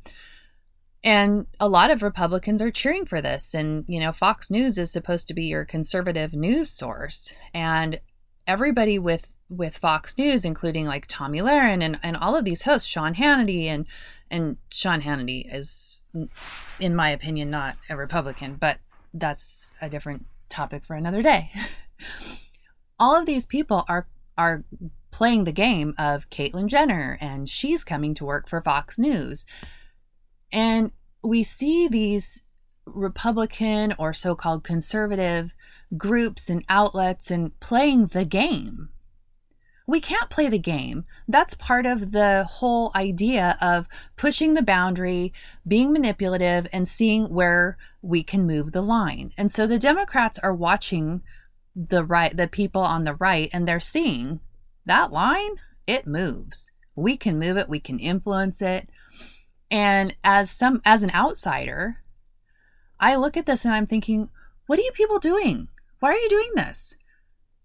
and 1.03 1.47
a 1.59 1.69
lot 1.69 1.91
of 1.91 2.01
Republicans 2.01 2.61
are 2.61 2.71
cheering 2.71 3.05
for 3.05 3.21
this. 3.21 3.53
And, 3.53 3.85
you 3.87 3.99
know, 3.99 4.11
Fox 4.11 4.49
News 4.49 4.77
is 4.77 4.91
supposed 4.91 5.27
to 5.27 5.35
be 5.35 5.45
your 5.45 5.63
conservative 5.63 6.33
news 6.33 6.71
source. 6.71 7.31
And 7.53 7.99
everybody 8.47 8.99
with 8.99 9.31
with 9.49 9.77
Fox 9.77 10.17
News, 10.17 10.43
including 10.43 10.85
like 10.85 11.05
Tomi 11.05 11.39
Lahren 11.39 11.83
and, 11.83 11.99
and 12.01 12.17
all 12.17 12.35
of 12.35 12.45
these 12.45 12.63
hosts, 12.63 12.87
Sean 12.87 13.13
Hannity 13.13 13.65
and 13.65 13.85
and 14.31 14.57
Sean 14.69 15.01
Hannity 15.01 15.47
is, 15.53 16.01
in 16.79 16.95
my 16.95 17.09
opinion, 17.11 17.51
not 17.51 17.77
a 17.89 17.95
Republican, 17.95 18.55
but 18.55 18.79
that's 19.13 19.71
a 19.81 19.89
different 19.89 20.25
topic 20.49 20.83
for 20.83 20.95
another 20.95 21.21
day. 21.21 21.51
all 22.99 23.15
of 23.15 23.25
these 23.25 23.45
people 23.45 23.85
are 23.87 24.07
are 24.37 24.63
playing 25.11 25.45
the 25.45 25.51
game 25.51 25.93
of 25.97 26.29
Caitlyn 26.29 26.67
Jenner 26.67 27.17
and 27.21 27.47
she's 27.47 27.85
coming 27.85 28.13
to 28.15 28.25
work 28.25 28.49
for 28.49 28.61
Fox 28.61 28.99
News. 28.99 29.45
And 30.51 30.91
we 31.23 31.41
see 31.41 31.87
these 31.87 32.41
Republican 32.85 33.95
or 33.97 34.13
so 34.13 34.35
called 34.35 34.63
conservative 34.63 35.54
groups 35.97 36.49
and 36.49 36.63
outlets 36.69 37.31
and 37.31 37.59
playing 37.59 38.07
the 38.07 38.25
game. 38.25 38.89
We 39.87 40.01
can't 40.01 40.31
play 40.31 40.49
the 40.49 40.57
game. 40.57 41.05
That's 41.27 41.53
part 41.53 41.85
of 41.85 42.11
the 42.11 42.45
whole 42.49 42.91
idea 42.95 43.55
of 43.61 43.87
pushing 44.15 44.55
the 44.55 44.63
boundary, 44.63 45.31
being 45.67 45.93
manipulative, 45.93 46.67
and 46.73 46.87
seeing 46.87 47.29
where 47.29 47.77
we 48.01 48.23
can 48.23 48.47
move 48.47 48.71
the 48.71 48.81
line. 48.81 49.31
And 49.37 49.51
so 49.51 49.67
the 49.67 49.77
Democrats 49.77 50.39
are 50.39 50.55
watching 50.55 51.21
the 51.75 52.03
right, 52.03 52.35
the 52.35 52.47
people 52.47 52.81
on 52.81 53.03
the 53.03 53.15
right, 53.15 53.49
and 53.53 53.67
they're 53.67 53.79
seeing 53.79 54.39
that 54.85 55.11
line, 55.11 55.57
it 55.85 56.07
moves. 56.07 56.71
We 56.95 57.17
can 57.17 57.37
move 57.37 57.57
it, 57.57 57.69
we 57.69 57.79
can 57.79 57.99
influence 57.99 58.61
it. 58.61 58.89
And 59.69 60.15
as 60.23 60.49
some 60.49 60.81
as 60.85 61.03
an 61.03 61.11
outsider, 61.13 61.97
I 62.99 63.15
look 63.15 63.35
at 63.35 63.45
this 63.45 63.65
and 63.65 63.73
I'm 63.73 63.87
thinking, 63.87 64.29
what 64.67 64.79
are 64.79 64.83
you 64.83 64.91
people 64.93 65.19
doing? 65.19 65.67
Why 66.05 66.11
are 66.11 66.17
you 66.17 66.29
doing 66.29 66.51
this? 66.53 66.95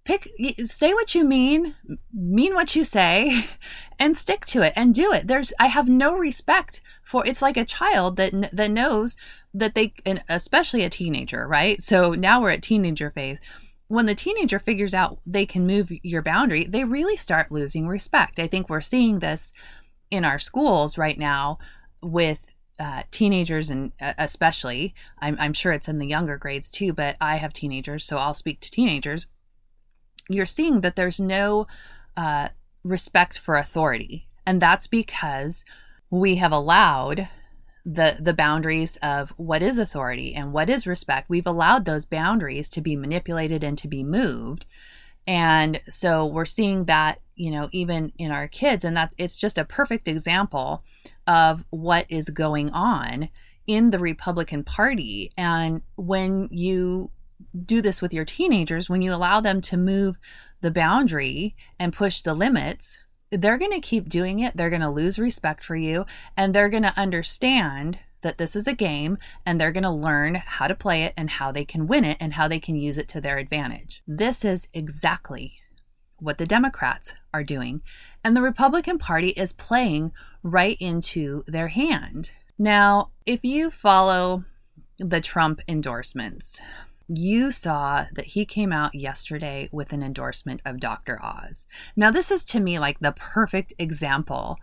Pick 0.02 0.30
say 0.62 0.94
what 0.94 1.14
you 1.14 1.24
mean, 1.24 1.74
mean 2.10 2.54
what 2.54 2.74
you 2.74 2.84
say 2.84 3.44
and 3.98 4.16
stick 4.16 4.46
to 4.46 4.62
it 4.62 4.72
and 4.74 4.94
do 4.94 5.12
it. 5.12 5.26
There's 5.26 5.52
I 5.60 5.66
have 5.66 5.90
no 5.90 6.16
respect 6.16 6.80
for 7.04 7.22
it's 7.26 7.42
like 7.42 7.58
a 7.58 7.66
child 7.66 8.16
that 8.16 8.48
that 8.50 8.70
knows 8.70 9.18
that 9.52 9.74
they 9.74 9.92
and 10.06 10.24
especially 10.30 10.84
a 10.84 10.88
teenager, 10.88 11.46
right? 11.46 11.82
So 11.82 12.12
now 12.12 12.40
we're 12.40 12.52
at 12.52 12.62
teenager 12.62 13.10
phase 13.10 13.40
when 13.88 14.06
the 14.06 14.14
teenager 14.14 14.58
figures 14.58 14.94
out 14.94 15.18
they 15.26 15.44
can 15.44 15.66
move 15.66 15.92
your 16.02 16.22
boundary, 16.22 16.64
they 16.64 16.84
really 16.84 17.18
start 17.18 17.52
losing 17.52 17.86
respect. 17.86 18.38
I 18.38 18.46
think 18.46 18.70
we're 18.70 18.80
seeing 18.80 19.18
this 19.18 19.52
in 20.10 20.24
our 20.24 20.38
schools 20.38 20.96
right 20.96 21.18
now 21.18 21.58
with 22.02 22.52
uh, 22.80 23.02
teenagers 23.10 23.70
and 23.70 23.92
uh, 24.00 24.14
especially 24.16 24.94
I'm, 25.18 25.36
I'm 25.38 25.52
sure 25.52 25.72
it's 25.72 25.88
in 25.88 25.98
the 25.98 26.06
younger 26.06 26.38
grades 26.38 26.70
too 26.70 26.92
but 26.92 27.16
i 27.20 27.36
have 27.36 27.52
teenagers 27.52 28.04
so 28.04 28.16
i'll 28.16 28.34
speak 28.34 28.60
to 28.60 28.70
teenagers. 28.70 29.26
You're 30.28 30.46
seeing 30.46 30.80
that 30.80 30.94
there's 30.96 31.20
no 31.20 31.66
uh, 32.16 32.48
respect 32.84 33.38
for 33.38 33.56
authority 33.56 34.28
and 34.46 34.62
that's 34.62 34.86
because 34.86 35.64
we 36.08 36.36
have 36.36 36.52
allowed 36.52 37.28
the 37.84 38.16
the 38.20 38.34
boundaries 38.34 38.96
of 39.02 39.30
what 39.36 39.62
is 39.62 39.78
authority 39.78 40.34
and 40.34 40.52
what 40.52 40.70
is 40.70 40.86
respect. 40.86 41.28
We've 41.28 41.46
allowed 41.46 41.84
those 41.84 42.04
boundaries 42.04 42.68
to 42.70 42.80
be 42.80 42.96
manipulated 42.96 43.64
and 43.64 43.76
to 43.78 43.88
be 43.88 44.04
moved 44.04 44.66
and 45.26 45.80
so 45.88 46.24
we're 46.24 46.44
seeing 46.44 46.84
that 46.86 47.20
you 47.40 47.50
know 47.50 47.68
even 47.72 48.12
in 48.18 48.30
our 48.30 48.46
kids 48.46 48.84
and 48.84 48.94
that's 48.96 49.14
it's 49.16 49.36
just 49.36 49.56
a 49.56 49.64
perfect 49.64 50.06
example 50.06 50.84
of 51.26 51.64
what 51.70 52.04
is 52.10 52.28
going 52.28 52.70
on 52.70 53.30
in 53.66 53.90
the 53.90 53.98
Republican 53.98 54.62
Party 54.62 55.32
and 55.36 55.80
when 55.96 56.48
you 56.50 57.10
do 57.64 57.80
this 57.80 58.02
with 58.02 58.12
your 58.12 58.26
teenagers 58.26 58.90
when 58.90 59.00
you 59.00 59.12
allow 59.12 59.40
them 59.40 59.62
to 59.62 59.76
move 59.76 60.16
the 60.60 60.70
boundary 60.70 61.56
and 61.78 61.94
push 61.94 62.20
the 62.20 62.34
limits 62.34 62.98
they're 63.30 63.58
going 63.58 63.72
to 63.72 63.80
keep 63.80 64.08
doing 64.08 64.40
it 64.40 64.54
they're 64.56 64.68
going 64.68 64.82
to 64.82 64.90
lose 64.90 65.18
respect 65.18 65.64
for 65.64 65.76
you 65.76 66.04
and 66.36 66.54
they're 66.54 66.68
going 66.68 66.82
to 66.82 66.98
understand 66.98 67.98
that 68.22 68.36
this 68.36 68.54
is 68.54 68.66
a 68.66 68.74
game 68.74 69.16
and 69.46 69.58
they're 69.58 69.72
going 69.72 69.82
to 69.82 69.90
learn 69.90 70.34
how 70.34 70.68
to 70.68 70.74
play 70.74 71.04
it 71.04 71.14
and 71.16 71.30
how 71.30 71.50
they 71.50 71.64
can 71.64 71.86
win 71.86 72.04
it 72.04 72.18
and 72.20 72.34
how 72.34 72.46
they 72.46 72.60
can 72.60 72.76
use 72.76 72.98
it 72.98 73.08
to 73.08 73.18
their 73.18 73.38
advantage. 73.38 74.02
This 74.06 74.44
is 74.44 74.68
exactly 74.74 75.54
what 76.20 76.38
the 76.38 76.46
Democrats 76.46 77.14
are 77.32 77.44
doing. 77.44 77.82
And 78.22 78.36
the 78.36 78.42
Republican 78.42 78.98
Party 78.98 79.30
is 79.30 79.52
playing 79.52 80.12
right 80.42 80.76
into 80.80 81.44
their 81.46 81.68
hand. 81.68 82.32
Now, 82.58 83.10
if 83.26 83.40
you 83.42 83.70
follow 83.70 84.44
the 84.98 85.20
Trump 85.20 85.60
endorsements, 85.68 86.60
you 87.08 87.50
saw 87.50 88.06
that 88.12 88.26
he 88.26 88.44
came 88.44 88.72
out 88.72 88.94
yesterday 88.94 89.68
with 89.72 89.92
an 89.92 90.02
endorsement 90.02 90.60
of 90.64 90.78
Dr. 90.78 91.20
Oz. 91.22 91.66
Now, 91.96 92.10
this 92.10 92.30
is 92.30 92.44
to 92.46 92.60
me 92.60 92.78
like 92.78 93.00
the 93.00 93.12
perfect 93.12 93.72
example 93.78 94.58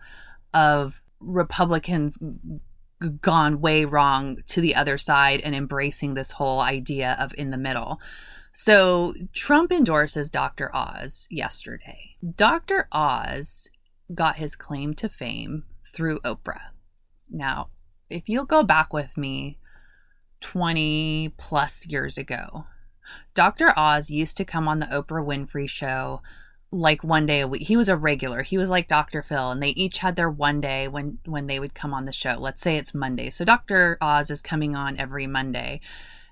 of 0.54 1.02
Republicans 1.20 2.18
gone 3.20 3.60
way 3.60 3.84
wrong 3.84 4.38
to 4.46 4.60
the 4.60 4.74
other 4.74 4.98
side 4.98 5.40
and 5.42 5.54
embracing 5.54 6.14
this 6.14 6.32
whole 6.32 6.60
idea 6.60 7.16
of 7.18 7.34
in 7.36 7.50
the 7.50 7.56
middle. 7.56 8.00
So 8.60 9.14
Trump 9.32 9.70
endorses 9.70 10.32
Dr. 10.32 10.74
Oz 10.74 11.28
yesterday. 11.30 12.16
Dr. 12.34 12.88
Oz 12.90 13.68
got 14.12 14.38
his 14.38 14.56
claim 14.56 14.94
to 14.94 15.08
fame 15.08 15.62
through 15.88 16.18
Oprah. 16.24 16.72
Now, 17.30 17.68
if 18.10 18.28
you'll 18.28 18.44
go 18.44 18.64
back 18.64 18.92
with 18.92 19.16
me 19.16 19.60
20 20.40 21.34
plus 21.36 21.86
years 21.86 22.18
ago, 22.18 22.64
Dr. 23.32 23.72
Oz 23.76 24.10
used 24.10 24.36
to 24.38 24.44
come 24.44 24.66
on 24.66 24.80
the 24.80 24.86
Oprah 24.86 25.24
Winfrey 25.24 25.68
show 25.68 26.20
like 26.72 27.04
one 27.04 27.26
day 27.26 27.38
a 27.38 27.46
week. 27.46 27.62
He 27.62 27.76
was 27.76 27.88
a 27.88 27.96
regular. 27.96 28.42
He 28.42 28.58
was 28.58 28.70
like 28.70 28.88
Dr. 28.88 29.22
Phil 29.22 29.52
and 29.52 29.62
they 29.62 29.68
each 29.68 29.98
had 29.98 30.16
their 30.16 30.28
one 30.28 30.60
day 30.60 30.88
when 30.88 31.18
when 31.26 31.46
they 31.46 31.60
would 31.60 31.74
come 31.74 31.94
on 31.94 32.06
the 32.06 32.12
show. 32.12 32.34
Let's 32.36 32.60
say 32.60 32.76
it's 32.76 32.92
Monday. 32.92 33.30
So 33.30 33.44
Dr. 33.44 33.98
Oz 34.00 34.32
is 34.32 34.42
coming 34.42 34.74
on 34.74 34.98
every 34.98 35.28
Monday. 35.28 35.80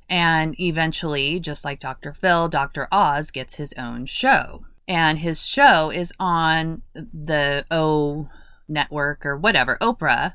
And 0.08 0.58
eventually, 0.60 1.40
just 1.40 1.64
like 1.64 1.80
Dr. 1.80 2.12
Phil, 2.12 2.48
Dr. 2.48 2.86
Oz 2.92 3.30
gets 3.30 3.54
his 3.54 3.72
own 3.76 4.06
show. 4.06 4.64
And 4.86 5.18
his 5.18 5.44
show 5.44 5.90
is 5.90 6.12
on 6.20 6.82
the 6.94 7.64
O 7.70 8.28
network 8.68 9.26
or 9.26 9.36
whatever, 9.36 9.76
Oprah. 9.80 10.34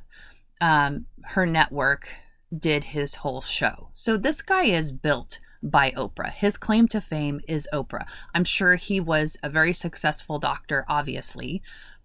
Um, 0.60 1.06
her 1.24 1.46
network 1.46 2.10
did 2.58 2.86
his 2.86 3.16
whole 3.16 3.42
show. 3.42 3.90
So 3.94 4.18
this 4.18 4.42
guy 4.42 4.64
is 4.64 4.92
built 4.92 5.40
by 5.64 5.92
Oprah. 5.92 6.32
His 6.32 6.58
claim 6.58 6.88
to 6.90 7.00
fame 7.00 7.40
is 7.48 7.70
Oprah. 7.74 8.06
I'm 8.34 8.44
sure 8.44 8.76
he 8.76 9.00
was 9.00 9.38
a 9.44 9.50
very 9.50 9.74
successful 9.74 10.40
doctor, 10.40 10.86
obviously, 10.88 11.62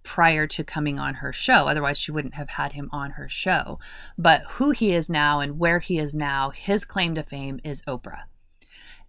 prior 0.07 0.47
to 0.47 0.63
coming 0.63 1.01
on 1.01 1.15
her 1.15 1.33
show. 1.33 1.67
Otherwise, 1.67 1.99
she 1.99 2.13
wouldn't 2.13 2.35
have 2.35 2.51
had 2.51 2.73
him 2.73 2.89
on 2.93 3.11
her 3.13 3.29
show. 3.29 3.79
But 4.17 4.43
who 4.51 4.71
he 4.71 4.95
is 4.95 5.11
now 5.11 5.41
and 5.41 5.59
where 5.59 5.81
he 5.81 5.99
is 5.99 6.15
now, 6.15 6.51
his 6.51 6.85
claim 6.85 7.17
to 7.17 7.25
fame 7.25 7.59
is 7.65 7.83
Oprah. 7.83 8.23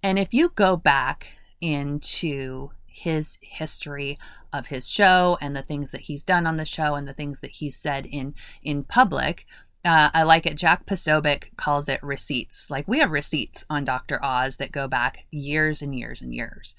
And 0.02 0.18
if 0.18 0.34
you 0.34 0.50
go 0.50 0.76
back 0.76 1.28
into 1.62 2.72
his 2.88 3.38
history 3.42 4.18
of 4.52 4.68
his 4.68 4.90
show 4.90 5.38
and 5.40 5.56
the 5.56 5.62
things 5.62 5.92
that 5.92 6.02
he's 6.02 6.24
done 6.24 6.48
on 6.48 6.58
the 6.58 6.66
show 6.66 6.96
and 6.96 7.08
the 7.08 7.14
things 7.14 7.42
that 7.42 7.52
he's 7.52 7.76
said 7.76 8.08
in 8.08 8.34
in 8.64 8.84
public, 8.84 9.46
uh, 9.86 10.10
I 10.14 10.24
like 10.24 10.48
it. 10.48 10.56
Jack 10.56 10.88
Posobiec 10.88 11.56
calls 11.58 11.88
it 11.88 12.02
receipts. 12.02 12.72
Like 12.72 12.88
we 12.88 13.00
have 13.00 13.12
receipts 13.12 13.66
on 13.70 13.84
Dr. 13.84 14.24
Oz 14.26 14.58
that 14.58 14.72
go 14.72 14.88
back 14.88 15.26
years 15.30 15.84
and 15.84 15.98
years 15.98 16.24
and 16.24 16.34
years. 16.34 16.74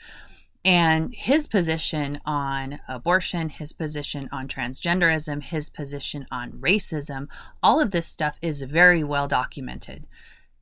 And 0.69 1.15
his 1.15 1.49
position 1.49 2.21
on 2.27 2.81
abortion, 2.87 3.49
his 3.49 3.73
position 3.73 4.29
on 4.31 4.49
transgenderism, 4.49 5.43
his 5.43 5.71
position 5.71 6.27
on 6.31 6.53
racism, 6.53 7.29
all 7.63 7.81
of 7.81 7.91
this 7.91 8.07
stuff 8.07 8.37
is 8.43 8.61
very 8.61 9.03
well 9.03 9.27
documented 9.27 10.07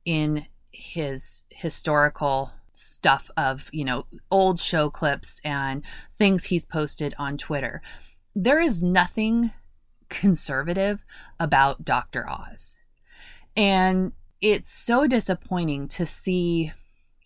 in 0.05 0.45
his 0.71 1.43
historical 1.49 2.53
stuff 2.71 3.29
of, 3.35 3.67
you 3.73 3.83
know, 3.83 4.05
old 4.31 4.61
show 4.61 4.89
clips 4.89 5.41
and 5.43 5.83
things 6.13 6.45
he's 6.45 6.65
posted 6.65 7.13
on 7.19 7.35
Twitter. 7.35 7.81
There 8.33 8.61
is 8.61 8.81
nothing 8.81 9.51
conservative 10.07 11.03
about 11.37 11.83
Dr. 11.83 12.29
Oz. 12.29 12.77
And 13.57 14.13
it's 14.39 14.69
so 14.69 15.05
disappointing 15.05 15.89
to 15.89 16.05
see. 16.05 16.71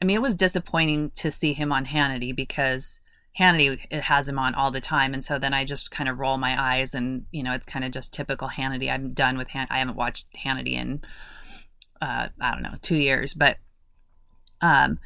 I 0.02 0.06
mean, 0.06 0.16
it 0.16 0.22
was 0.22 0.36
disappointing 0.36 1.12
to 1.16 1.32
see 1.32 1.54
him 1.54 1.72
on 1.72 1.86
Hannity 1.86 2.36
because 2.36 3.02
Hannity 3.38 3.80
has 4.02 4.28
him 4.28 4.40
on 4.40 4.56
all 4.56 4.72
the 4.72 4.82
time. 4.82 5.14
And 5.14 5.24
so 5.24 5.38
then 5.38 5.54
I 5.54 5.64
just 5.64 5.92
kind 5.92 6.10
of 6.10 6.20
roll 6.20 6.38
my 6.38 6.60
eyes 6.60 6.94
and, 6.94 7.26
you 7.32 7.44
know, 7.44 7.54
it's 7.54 7.66
kind 7.66 7.86
of 7.86 7.92
just 7.92 8.14
typical 8.14 8.50
Hannity. 8.50 8.92
I'm 8.92 9.14
done 9.14 9.38
with 9.38 9.50
Han- 9.50 9.68
I 9.70 9.80
haven't 9.80 9.96
watched 9.96 10.26
Hannity 10.36 10.74
in, 10.74 11.02
uh, 12.02 12.30
I 12.40 12.52
don't 12.52 12.64
know, 12.64 12.76
two 12.82 12.98
years. 12.98 13.34
But 13.34 13.58
um, 14.60 15.00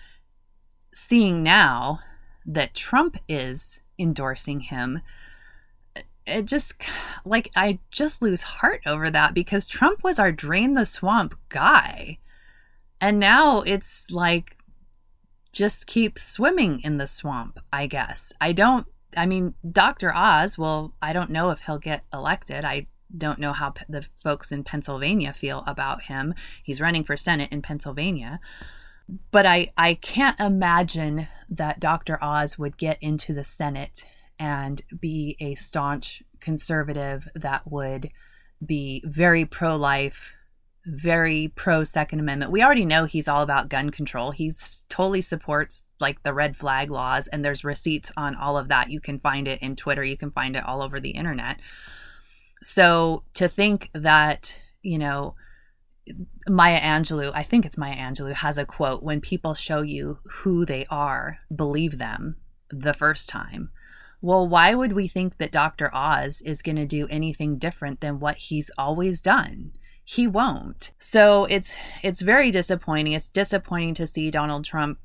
seeing 0.94 1.44
now 1.44 2.00
that 2.46 2.74
Trump 2.74 3.18
is 3.28 3.82
endorsing 4.00 4.62
him 4.62 5.02
it 6.28 6.46
just 6.46 6.82
like 7.24 7.52
I 7.56 7.80
just 7.92 8.22
lose 8.22 8.44
heart 8.44 8.82
over 8.86 9.10
that 9.10 9.34
because 9.34 9.68
Trump 9.68 10.04
was 10.04 10.20
our 10.20 10.32
drain 10.32 10.74
the 10.74 10.86
swamp 10.86 11.36
guy. 11.50 12.18
And 13.00 13.20
now 13.20 13.62
it's 13.62 14.10
like 14.10 14.58
just 15.56 15.88
keep 15.88 16.20
swimming 16.20 16.82
in 16.82 16.98
the 16.98 17.08
swamp, 17.08 17.60
I 17.74 17.88
guess. 17.88 18.32
I 18.40 18.52
don't 18.52 18.86
I 19.18 19.26
mean 19.26 19.56
Dr. 19.72 20.14
Oz, 20.14 20.58
well, 20.58 20.94
I 21.02 21.14
don't 21.14 21.32
know 21.32 21.50
if 21.50 21.62
he'll 21.62 21.80
get 21.80 22.04
elected. 22.14 22.66
I 22.66 22.88
don't 23.18 23.40
know 23.40 23.54
how 23.54 23.74
the 23.88 24.06
folks 24.18 24.52
in 24.52 24.64
Pennsylvania 24.64 25.32
feel 25.32 25.64
about 25.66 26.04
him. 26.04 26.34
He's 26.62 26.82
running 26.82 27.06
for 27.06 27.16
Senate 27.16 27.52
in 27.52 27.62
Pennsylvania. 27.62 28.40
But 29.32 29.46
I 29.46 29.72
I 29.78 29.94
can't 29.96 30.40
imagine 30.40 31.28
that 31.50 31.80
Dr. 31.80 32.22
Oz 32.22 32.60
would 32.60 32.78
get 32.78 32.98
into 33.02 33.34
the 33.34 33.44
Senate 33.44 34.04
and 34.38 34.82
be 35.00 35.38
a 35.40 35.56
staunch 35.56 36.22
conservative 36.42 37.30
that 37.34 37.72
would 37.72 38.10
be 38.66 39.02
very 39.06 39.46
pro 39.46 39.78
life, 39.78 40.34
very 40.86 41.52
pro 41.56 41.84
Second 41.84 42.20
Amendment. 42.20 42.52
We 42.52 42.64
already 42.64 42.86
know 42.86 43.06
he's 43.06 43.28
all 43.28 43.42
about 43.42 43.70
gun 43.70 43.90
control. 43.90 44.32
He 44.32 44.52
totally 44.90 45.22
supports 45.22 45.84
like 46.00 46.24
the 46.24 46.34
red 46.34 46.56
flag 46.56 46.90
laws, 46.90 47.28
and 47.28 47.44
there's 47.44 47.64
receipts 47.64 48.12
on 48.16 48.36
all 48.36 48.58
of 48.58 48.68
that. 48.68 48.90
You 48.90 49.00
can 49.00 49.20
find 49.20 49.48
it 49.48 49.62
in 49.62 49.76
Twitter, 49.76 50.04
you 50.04 50.18
can 50.18 50.32
find 50.32 50.56
it 50.56 50.64
all 50.64 50.82
over 50.82 51.00
the 51.00 51.12
internet. 51.12 51.60
So 52.64 53.24
to 53.36 53.48
think 53.48 53.90
that, 53.94 54.56
you 54.82 54.98
know, 54.98 55.36
Maya 56.48 56.80
Angelou, 56.80 57.32
I 57.34 57.44
think 57.44 57.66
it's 57.66 57.78
Maya 57.78 57.96
Angelou, 57.96 58.34
has 58.34 58.58
a 58.58 58.66
quote 58.66 59.02
when 59.02 59.22
people 59.22 59.54
show 59.54 59.82
you 59.82 60.20
who 60.24 60.66
they 60.66 60.86
are, 60.90 61.40
believe 61.56 61.98
them 61.98 62.38
the 62.70 62.94
first 62.94 63.30
time 63.30 63.72
well, 64.26 64.48
why 64.48 64.74
would 64.74 64.94
we 64.94 65.08
think 65.08 65.38
that 65.38 65.52
Dr. 65.52 65.92
Oz 65.94 66.42
is 66.42 66.64
going 66.64 66.78
to 66.78 66.86
do 66.88 67.08
anything 67.10 67.60
different 67.60 68.02
than 68.02 68.20
what 68.20 68.38
he's 68.38 68.72
always 68.76 69.22
done? 69.22 69.74
He 70.08 70.28
won't. 70.28 70.92
So 71.00 71.46
it's 71.46 71.76
it's 72.04 72.22
very 72.22 72.52
disappointing. 72.52 73.14
It's 73.14 73.30
disappointing 73.30 73.96
to 73.96 74.08
see 74.08 74.30
Donald 74.30 74.64
Trump 74.64 75.00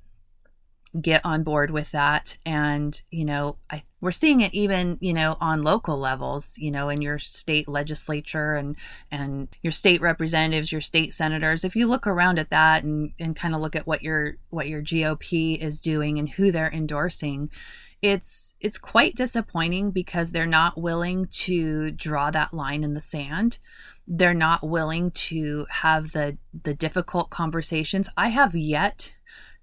get 1.01 1.25
on 1.25 1.45
board 1.45 1.71
with 1.71 1.93
that 1.93 2.37
and 2.45 3.01
you 3.13 3.25
know 3.25 3.57
I, 3.71 3.85
we're 4.01 4.11
seeing 4.11 4.41
it 4.41 4.53
even 4.53 4.99
you 5.01 5.13
know 5.13 5.37
on 5.41 5.63
local 5.63 5.97
levels 5.97 6.59
you 6.59 6.73
know 6.73 6.89
in 6.89 7.01
your 7.01 7.17
state 7.17 7.69
legislature 7.69 8.57
and 8.57 8.75
and 9.09 9.47
your 9.63 9.71
state 9.71 10.01
representatives 10.01 10.73
your 10.73 10.81
state 10.81 11.15
senators 11.15 11.65
if 11.65 11.77
you 11.77 11.87
look 11.87 12.09
around 12.09 12.41
at 12.41 12.51
that 12.51 12.83
and 12.83 13.13
and 13.21 13.37
kind 13.37 13.55
of 13.55 13.61
look 13.61 13.77
at 13.77 13.87
what 13.87 14.03
your 14.03 14.35
what 14.49 14.69
your 14.69 14.83
GOP 14.83 15.57
is 15.59 15.81
doing 15.81 16.19
and 16.19 16.31
who 16.31 16.51
they're 16.51 16.73
endorsing 16.73 17.51
it's 18.03 18.55
it's 18.59 18.79
quite 18.79 19.15
disappointing 19.15 19.93
because 19.93 20.33
they're 20.33 20.45
not 20.45 20.81
willing 20.81 21.27
to 21.27 21.93
draw 21.93 22.33
that 22.33 22.53
line 22.53 22.83
in 22.83 22.95
the 22.95 23.01
sand 23.01 23.59
they're 24.11 24.35
not 24.35 24.67
willing 24.67 25.13
to 25.13 25.67
have 25.71 26.13
the 26.13 26.37
the 26.65 26.75
difficult 26.75 27.31
conversations. 27.31 28.09
I 28.17 28.29
have 28.29 28.57
yet 28.57 29.15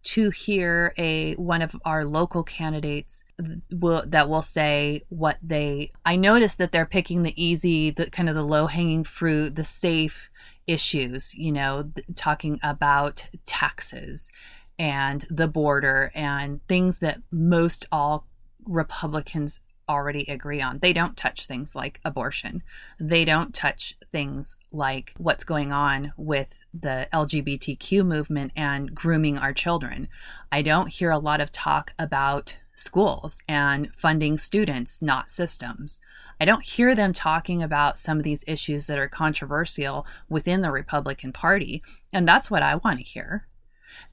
to 0.03 0.29
hear 0.29 0.93
a 0.97 1.33
one 1.33 1.61
of 1.61 1.75
our 1.83 2.05
local 2.05 2.41
candidates 2.43 3.25
will 3.73 4.03
that 4.07 4.29
will 4.29 4.41
say 4.41 5.03
what 5.09 5.37
they 5.43 5.91
I 6.05 6.15
noticed 6.15 6.59
that 6.59 6.71
they're 6.71 6.85
picking 6.85 7.23
the 7.23 7.43
easy 7.43 7.89
the 7.89 8.09
kind 8.09 8.29
of 8.29 8.35
the 8.35 8.43
low 8.43 8.67
hanging 8.67 9.03
fruit 9.03 9.55
the 9.55 9.65
safe 9.65 10.29
issues 10.65 11.33
you 11.33 11.51
know 11.51 11.91
talking 12.15 12.57
about 12.63 13.27
taxes 13.45 14.31
and 14.79 15.25
the 15.29 15.47
border 15.47 16.11
and 16.15 16.65
things 16.67 16.99
that 16.99 17.21
most 17.31 17.85
all 17.91 18.27
Republicans 18.65 19.59
already 19.89 20.25
agree 20.27 20.61
on. 20.61 20.79
They 20.79 20.93
don't 20.93 21.17
touch 21.17 21.47
things 21.47 21.75
like 21.75 21.99
abortion. 22.03 22.63
They 22.99 23.25
don't 23.25 23.53
touch 23.53 23.95
things 24.11 24.55
like 24.71 25.13
what's 25.17 25.43
going 25.43 25.71
on 25.71 26.13
with 26.17 26.61
the 26.73 27.07
LGBTQ 27.13 28.05
movement 28.05 28.51
and 28.55 28.93
grooming 28.93 29.37
our 29.37 29.53
children. 29.53 30.07
I 30.51 30.61
don't 30.61 30.87
hear 30.87 31.11
a 31.11 31.17
lot 31.17 31.41
of 31.41 31.51
talk 31.51 31.93
about 31.97 32.57
schools 32.75 33.41
and 33.47 33.91
funding 33.95 34.37
students, 34.37 35.01
not 35.01 35.29
systems. 35.29 35.99
I 36.39 36.45
don't 36.45 36.63
hear 36.63 36.93
them 36.93 37.13
talking 37.13 37.63
about 37.63 37.97
some 37.97 38.17
of 38.17 38.23
these 38.23 38.43
issues 38.47 38.87
that 38.87 38.99
are 38.99 39.07
controversial 39.07 40.05
within 40.29 40.61
the 40.61 40.71
Republican 40.71 41.33
Party. 41.33 41.81
And 42.13 42.27
that's 42.27 42.51
what 42.51 42.61
I 42.61 42.75
want 42.75 42.99
to 42.99 43.03
hear. 43.03 43.47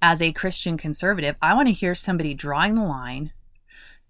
As 0.00 0.22
a 0.22 0.32
Christian 0.32 0.78
conservative, 0.78 1.36
I 1.42 1.54
want 1.54 1.68
to 1.68 1.72
hear 1.72 1.94
somebody 1.94 2.32
drawing 2.32 2.74
the 2.74 2.84
line, 2.84 3.32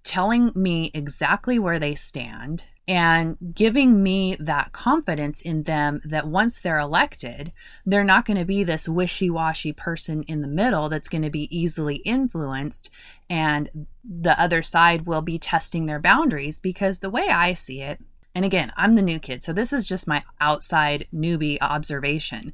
telling 0.04 0.52
me 0.54 0.90
exactly 0.94 1.58
where 1.58 1.78
they 1.78 1.94
stand 1.94 2.66
and 2.86 3.38
giving 3.54 4.02
me 4.02 4.36
that 4.38 4.72
confidence 4.72 5.40
in 5.40 5.62
them 5.62 6.02
that 6.04 6.28
once 6.28 6.60
they're 6.60 6.78
elected, 6.78 7.52
they're 7.86 8.04
not 8.04 8.26
going 8.26 8.36
to 8.36 8.44
be 8.44 8.62
this 8.62 8.86
wishy 8.86 9.30
washy 9.30 9.72
person 9.72 10.22
in 10.24 10.42
the 10.42 10.48
middle 10.48 10.90
that's 10.90 11.08
going 11.08 11.22
to 11.22 11.30
be 11.30 11.48
easily 11.56 11.96
influenced. 11.96 12.90
And 13.30 13.86
the 14.04 14.38
other 14.38 14.62
side 14.62 15.06
will 15.06 15.22
be 15.22 15.38
testing 15.38 15.86
their 15.86 15.98
boundaries 15.98 16.60
because 16.60 16.98
the 16.98 17.10
way 17.10 17.28
I 17.28 17.54
see 17.54 17.80
it, 17.80 18.00
and 18.34 18.44
again, 18.44 18.70
I'm 18.76 18.96
the 18.96 19.02
new 19.02 19.18
kid, 19.18 19.42
so 19.42 19.54
this 19.54 19.72
is 19.72 19.86
just 19.86 20.06
my 20.06 20.22
outside 20.38 21.06
newbie 21.14 21.56
observation. 21.62 22.52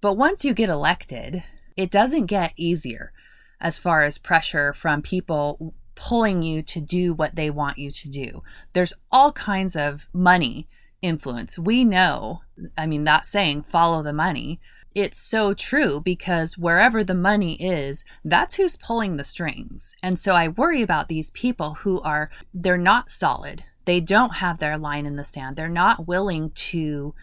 But 0.00 0.14
once 0.14 0.44
you 0.44 0.54
get 0.54 0.68
elected, 0.68 1.44
it 1.76 1.90
doesn't 1.92 2.26
get 2.26 2.52
easier 2.56 3.12
as 3.60 3.78
far 3.78 4.02
as 4.02 4.18
pressure 4.18 4.72
from 4.72 5.02
people 5.02 5.74
pulling 5.96 6.42
you 6.42 6.62
to 6.62 6.80
do 6.80 7.12
what 7.12 7.34
they 7.34 7.50
want 7.50 7.78
you 7.78 7.90
to 7.90 8.08
do. 8.08 8.42
There's 8.72 8.94
all 9.10 9.32
kinds 9.32 9.74
of 9.74 10.06
money 10.12 10.68
influence. 11.02 11.58
We 11.58 11.84
know, 11.84 12.42
I 12.78 12.86
mean, 12.86 13.04
that 13.04 13.24
saying, 13.24 13.62
follow 13.62 14.02
the 14.02 14.12
money. 14.12 14.60
it's 14.96 15.18
so 15.18 15.52
true 15.52 16.00
because 16.00 16.56
wherever 16.56 17.04
the 17.04 17.14
money 17.14 17.54
is, 17.56 18.02
that's 18.24 18.54
who's 18.54 18.76
pulling 18.76 19.16
the 19.16 19.24
strings. 19.24 19.94
And 20.02 20.18
so 20.18 20.32
I 20.32 20.48
worry 20.48 20.80
about 20.80 21.08
these 21.08 21.30
people 21.32 21.74
who 21.74 22.00
are, 22.00 22.30
they're 22.54 22.78
not 22.78 23.10
solid. 23.10 23.64
They 23.84 24.00
don't 24.00 24.36
have 24.36 24.56
their 24.56 24.78
line 24.78 25.04
in 25.04 25.16
the 25.16 25.22
sand. 25.22 25.56
They're 25.56 25.68
not 25.68 26.08
willing 26.08 26.50
to 26.50 27.14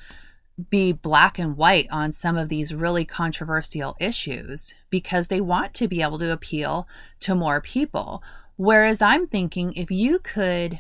be 0.70 0.92
black 0.92 1.40
and 1.40 1.58
white 1.58 1.88
on 1.92 2.12
some 2.12 2.38
of 2.38 2.48
these 2.48 2.76
really 2.76 3.06
controversial 3.06 3.96
issues 4.00 4.76
because 4.92 5.28
they 5.28 5.42
want 5.42 5.74
to 5.74 5.88
be 5.88 6.04
able 6.04 6.20
to 6.20 6.32
appeal 6.32 6.88
to 7.22 7.34
more 7.34 7.60
people. 7.60 8.22
Whereas 8.56 9.02
I'm 9.02 9.28
thinking 9.28 9.74
if 9.74 9.90
you 9.92 10.20
could 10.20 10.80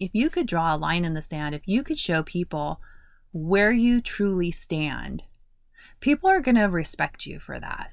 if 0.00 0.10
you 0.12 0.28
could 0.28 0.46
draw 0.46 0.74
a 0.74 0.76
line 0.76 1.04
in 1.04 1.14
the 1.14 1.22
sand, 1.22 1.54
if 1.54 1.62
you 1.66 1.84
could 1.84 1.98
show 1.98 2.22
people 2.22 2.80
where 3.32 3.70
you 3.70 4.00
truly 4.00 4.50
stand 4.50 5.22
people 6.04 6.28
are 6.28 6.40
going 6.40 6.54
to 6.56 6.64
respect 6.64 7.24
you 7.24 7.40
for 7.40 7.58
that. 7.58 7.90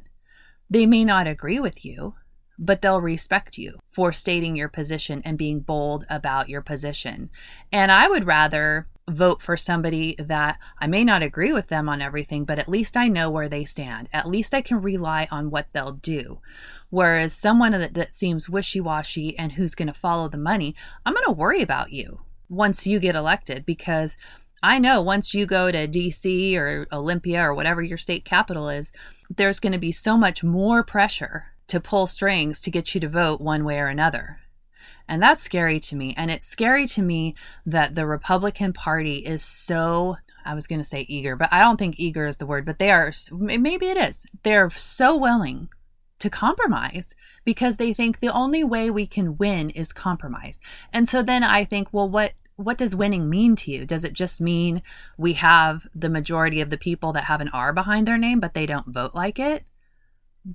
They 0.69 0.85
may 0.85 1.05
not 1.05 1.27
agree 1.27 1.61
with 1.61 1.85
you, 1.85 2.15
but 2.59 2.81
they'll 2.81 2.99
respect 2.99 3.57
you 3.57 3.79
for 3.89 4.11
stating 4.11 4.57
your 4.57 4.67
position 4.67 5.21
and 5.23 5.37
being 5.37 5.61
bold 5.61 6.05
about 6.09 6.49
your 6.49 6.61
position. 6.61 7.29
And 7.71 7.89
I 7.89 8.09
would 8.09 8.25
rather 8.25 8.87
vote 9.11 9.41
for 9.41 9.55
somebody 9.57 10.15
that 10.17 10.57
I 10.79 10.87
may 10.87 11.03
not 11.03 11.21
agree 11.21 11.53
with 11.53 11.67
them 11.67 11.87
on 11.89 12.01
everything, 12.01 12.45
but 12.45 12.59
at 12.59 12.69
least 12.69 12.97
I 12.97 13.07
know 13.07 13.29
where 13.29 13.49
they 13.49 13.65
stand. 13.65 14.09
At 14.11 14.27
least 14.27 14.53
I 14.53 14.61
can 14.61 14.81
rely 14.81 15.27
on 15.31 15.51
what 15.51 15.67
they'll 15.73 15.93
do. 15.93 16.39
Whereas 16.89 17.33
someone 17.33 17.71
that, 17.73 17.93
that 17.93 18.15
seems 18.15 18.49
wishy 18.49 18.81
washy 18.81 19.37
and 19.37 19.53
who's 19.53 19.75
going 19.75 19.87
to 19.87 19.93
follow 19.93 20.27
the 20.27 20.37
money, 20.37 20.75
I'm 21.05 21.13
going 21.13 21.25
to 21.25 21.31
worry 21.31 21.61
about 21.61 21.91
you 21.91 22.21
once 22.49 22.85
you 22.85 22.99
get 22.99 23.15
elected 23.15 23.65
because 23.65 24.17
I 24.61 24.77
know 24.77 25.01
once 25.01 25.33
you 25.33 25.45
go 25.45 25.71
to 25.71 25.87
DC 25.87 26.55
or 26.55 26.87
Olympia 26.91 27.41
or 27.41 27.53
whatever 27.53 27.81
your 27.81 27.97
state 27.97 28.25
capital 28.25 28.69
is, 28.69 28.91
there's 29.29 29.59
going 29.59 29.73
to 29.73 29.79
be 29.79 29.91
so 29.91 30.17
much 30.17 30.43
more 30.43 30.83
pressure 30.83 31.45
to 31.67 31.79
pull 31.79 32.05
strings 32.05 32.59
to 32.61 32.69
get 32.69 32.93
you 32.93 33.01
to 33.01 33.07
vote 33.07 33.39
one 33.39 33.63
way 33.63 33.79
or 33.79 33.87
another. 33.87 34.40
And 35.07 35.21
that's 35.21 35.41
scary 35.41 35.79
to 35.81 35.95
me. 35.95 36.13
And 36.17 36.31
it's 36.31 36.47
scary 36.47 36.87
to 36.87 37.01
me 37.01 37.35
that 37.65 37.95
the 37.95 38.05
Republican 38.05 38.73
Party 38.73 39.17
is 39.17 39.43
so, 39.43 40.17
I 40.45 40.53
was 40.53 40.67
going 40.67 40.79
to 40.79 40.85
say 40.85 41.05
eager, 41.07 41.35
but 41.35 41.49
I 41.51 41.59
don't 41.59 41.77
think 41.77 41.95
eager 41.99 42.25
is 42.25 42.37
the 42.37 42.45
word, 42.45 42.65
but 42.65 42.79
they 42.79 42.91
are, 42.91 43.11
maybe 43.31 43.87
it 43.87 43.97
is. 43.97 44.25
They're 44.43 44.69
so 44.69 45.15
willing 45.15 45.69
to 46.19 46.29
compromise 46.29 47.15
because 47.43 47.77
they 47.77 47.93
think 47.93 48.19
the 48.19 48.33
only 48.33 48.63
way 48.63 48.89
we 48.89 49.07
can 49.07 49.37
win 49.37 49.69
is 49.71 49.91
compromise. 49.91 50.59
And 50.93 51.09
so 51.09 51.23
then 51.23 51.43
I 51.43 51.65
think, 51.65 51.89
well, 51.91 52.09
what 52.09 52.33
what 52.57 52.77
does 52.77 52.95
winning 52.95 53.29
mean 53.29 53.55
to 53.55 53.71
you? 53.71 53.85
Does 53.85 54.03
it 54.03 54.13
just 54.13 54.39
mean 54.39 54.83
we 55.17 55.33
have 55.33 55.87
the 55.95 56.09
majority 56.09 56.61
of 56.61 56.69
the 56.69 56.77
people 56.77 57.11
that 57.13 57.23
have 57.23 57.41
an 57.41 57.49
R 57.49 57.73
behind 57.73 58.07
their 58.07 58.17
name, 58.17 58.39
but 58.39 58.53
they 58.53 58.65
don't 58.65 58.93
vote 58.93 59.15
like 59.15 59.39
it? 59.39 59.65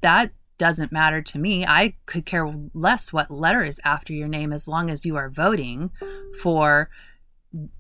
That 0.03 0.31
doesn't 0.59 0.93
matter 0.93 1.21
to 1.23 1.39
me. 1.39 1.67
I 1.67 1.95
could 2.07 2.25
care 2.25 2.51
less 2.75 3.13
what 3.13 3.31
letter 3.31 3.63
is 3.63 3.81
after 3.85 4.13
your 4.13 4.29
name 4.29 4.53
as 4.53 4.67
long 4.67 4.91
as 4.91 5.05
you 5.05 5.17
are 5.17 5.31
voting 5.31 5.91
for 6.41 6.91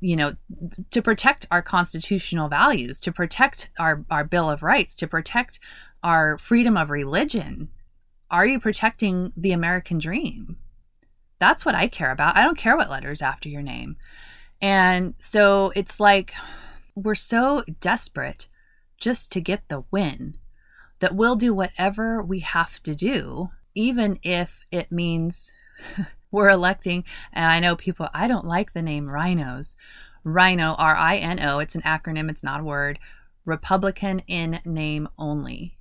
you 0.00 0.16
know 0.16 0.32
to 0.90 1.02
protect 1.02 1.44
our 1.50 1.60
constitutional 1.60 2.48
values 2.48 2.98
to 3.00 3.12
protect 3.12 3.68
our 3.78 4.06
our 4.10 4.24
bill 4.24 4.48
of 4.48 4.62
rights 4.62 4.94
to 4.94 5.06
protect 5.06 5.58
our 6.02 6.38
freedom 6.38 6.78
of 6.78 6.88
religion 6.88 7.68
are 8.30 8.46
you 8.46 8.58
protecting 8.58 9.34
the 9.36 9.52
american 9.52 9.98
dream 9.98 10.56
that's 11.38 11.64
what 11.64 11.74
I 11.74 11.88
care 11.88 12.10
about. 12.10 12.36
I 12.36 12.44
don't 12.44 12.58
care 12.58 12.76
what 12.76 12.90
letters 12.90 13.22
after 13.22 13.48
your 13.48 13.62
name. 13.62 13.96
And 14.60 15.14
so 15.18 15.72
it's 15.76 16.00
like 16.00 16.32
we're 16.94 17.14
so 17.14 17.62
desperate 17.80 18.48
just 18.98 19.30
to 19.32 19.40
get 19.40 19.68
the 19.68 19.84
win 19.90 20.38
that 21.00 21.14
we'll 21.14 21.37
do 21.37 21.54
whatever 21.54 22.22
we 22.22 22.40
have 22.40 22.82
to 22.85 22.94
do, 22.94 23.50
even 23.74 24.18
if 24.22 24.61
it 24.70 24.90
means 24.90 25.52
we're 26.30 26.48
electing. 26.48 27.04
And 27.32 27.44
I 27.44 27.61
know 27.61 27.76
people, 27.76 28.09
I 28.14 28.28
don't 28.28 28.46
like 28.46 28.72
the 28.72 28.82
name 28.82 29.09
rhinos. 29.09 29.76
Rhino, 30.24 30.74
R 30.76 30.96
I 30.96 31.16
N 31.18 31.40
O, 31.40 31.61
it's 31.61 31.76
an 31.76 31.82
acronym, 31.82 32.28
it's 32.28 32.42
not 32.42 32.61
a 32.61 32.64
word. 32.64 32.98
Republican 33.44 34.20
in 34.26 34.61
name 34.64 35.09
only. 35.16 35.78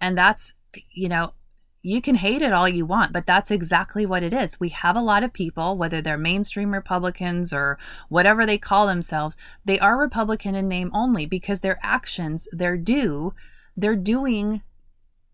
And 0.00 0.16
that's, 0.16 0.52
you 0.90 1.10
know, 1.10 1.34
you 1.82 2.00
can 2.00 2.14
hate 2.14 2.42
it 2.42 2.52
all 2.52 2.68
you 2.68 2.86
want, 2.86 3.12
but 3.12 3.26
that's 3.26 3.50
exactly 3.50 4.06
what 4.06 4.22
it 4.22 4.32
is. 4.32 4.58
We 4.60 4.68
have 4.70 4.96
a 4.96 5.02
lot 5.02 5.24
of 5.24 5.32
people, 5.32 5.76
whether 5.76 6.00
they're 6.00 6.16
mainstream 6.16 6.72
Republicans 6.72 7.52
or 7.52 7.78
whatever 8.08 8.46
they 8.46 8.56
call 8.56 8.86
themselves, 8.86 9.36
they 9.64 9.78
are 9.80 9.98
Republican 9.98 10.54
in 10.54 10.68
name 10.68 10.90
only 10.94 11.26
because 11.26 11.60
their 11.60 11.80
actions, 11.82 12.46
their 12.52 12.76
do, 12.76 13.34
they're 13.76 13.96
doing 13.96 14.62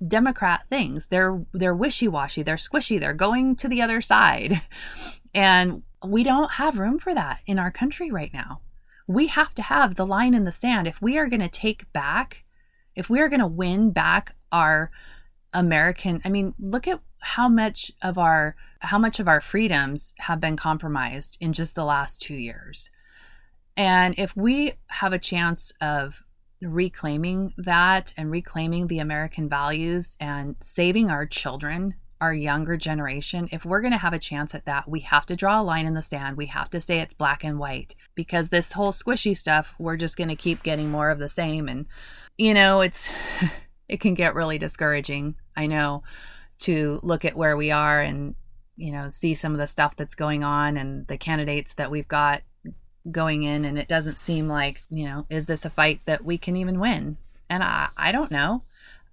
Democrat 0.06 0.64
things. 0.70 1.08
They're 1.08 1.44
they're 1.52 1.74
wishy-washy, 1.74 2.42
they're 2.42 2.56
squishy, 2.56 3.00
they're 3.00 3.14
going 3.14 3.56
to 3.56 3.68
the 3.68 3.82
other 3.82 4.00
side. 4.00 4.62
And 5.34 5.82
we 6.04 6.22
don't 6.22 6.52
have 6.52 6.78
room 6.78 6.98
for 6.98 7.14
that 7.14 7.40
in 7.46 7.58
our 7.58 7.70
country 7.70 8.10
right 8.10 8.32
now. 8.32 8.62
We 9.06 9.26
have 9.26 9.54
to 9.56 9.62
have 9.62 9.94
the 9.94 10.06
line 10.06 10.32
in 10.32 10.44
the 10.44 10.52
sand. 10.52 10.88
If 10.88 11.02
we 11.02 11.18
are 11.18 11.28
going 11.28 11.42
to 11.42 11.48
take 11.48 11.92
back, 11.92 12.44
if 12.94 13.10
we 13.10 13.20
are 13.20 13.28
going 13.28 13.40
to 13.40 13.46
win 13.46 13.90
back 13.90 14.34
our 14.50 14.90
American, 15.52 16.22
I 16.24 16.30
mean, 16.30 16.54
look 16.58 16.88
at 16.88 17.00
how 17.18 17.48
much 17.48 17.92
of 18.02 18.16
our 18.16 18.56
how 18.80 18.98
much 18.98 19.20
of 19.20 19.28
our 19.28 19.40
freedoms 19.40 20.14
have 20.20 20.40
been 20.40 20.56
compromised 20.56 21.36
in 21.40 21.52
just 21.52 21.74
the 21.74 21.84
last 21.84 22.22
2 22.22 22.34
years. 22.34 22.90
And 23.76 24.14
if 24.18 24.34
we 24.34 24.72
have 24.86 25.12
a 25.12 25.18
chance 25.18 25.72
of 25.80 26.24
reclaiming 26.60 27.54
that 27.56 28.12
and 28.16 28.30
reclaiming 28.30 28.86
the 28.86 28.98
American 28.98 29.48
values 29.48 30.16
and 30.20 30.56
saving 30.60 31.10
our 31.10 31.26
children, 31.26 31.94
our 32.20 32.34
younger 32.34 32.76
generation, 32.76 33.48
if 33.52 33.64
we're 33.64 33.80
going 33.80 33.92
to 33.92 33.98
have 33.98 34.12
a 34.12 34.18
chance 34.18 34.54
at 34.54 34.64
that, 34.64 34.88
we 34.88 35.00
have 35.00 35.24
to 35.26 35.36
draw 35.36 35.60
a 35.60 35.62
line 35.62 35.86
in 35.86 35.94
the 35.94 36.02
sand. 36.02 36.36
We 36.36 36.46
have 36.46 36.68
to 36.70 36.80
say 36.80 36.98
it's 36.98 37.14
black 37.14 37.44
and 37.44 37.58
white 37.58 37.94
because 38.14 38.48
this 38.48 38.72
whole 38.72 38.92
squishy 38.92 39.36
stuff, 39.36 39.74
we're 39.78 39.96
just 39.96 40.16
going 40.16 40.28
to 40.28 40.36
keep 40.36 40.62
getting 40.62 40.90
more 40.90 41.10
of 41.10 41.18
the 41.18 41.28
same. 41.28 41.68
And, 41.68 41.86
you 42.36 42.54
know, 42.54 42.80
it's. 42.80 43.10
it 43.88 44.00
can 44.00 44.14
get 44.14 44.34
really 44.34 44.58
discouraging. 44.58 45.34
I 45.56 45.66
know 45.66 46.02
to 46.60 47.00
look 47.02 47.24
at 47.24 47.36
where 47.36 47.56
we 47.56 47.70
are 47.70 48.00
and 48.00 48.34
you 48.76 48.92
know 48.92 49.08
see 49.08 49.34
some 49.34 49.52
of 49.52 49.58
the 49.58 49.66
stuff 49.66 49.96
that's 49.96 50.14
going 50.14 50.44
on 50.44 50.76
and 50.76 51.06
the 51.06 51.18
candidates 51.18 51.74
that 51.74 51.90
we've 51.90 52.08
got 52.08 52.42
going 53.10 53.42
in 53.42 53.64
and 53.64 53.78
it 53.78 53.88
doesn't 53.88 54.18
seem 54.18 54.48
like 54.48 54.82
you 54.90 55.04
know 55.04 55.26
is 55.30 55.46
this 55.46 55.64
a 55.64 55.70
fight 55.70 56.00
that 56.04 56.24
we 56.24 56.38
can 56.38 56.56
even 56.56 56.80
win? 56.80 57.16
And 57.50 57.62
i 57.62 57.88
i 57.96 58.12
don't 58.12 58.30
know. 58.30 58.62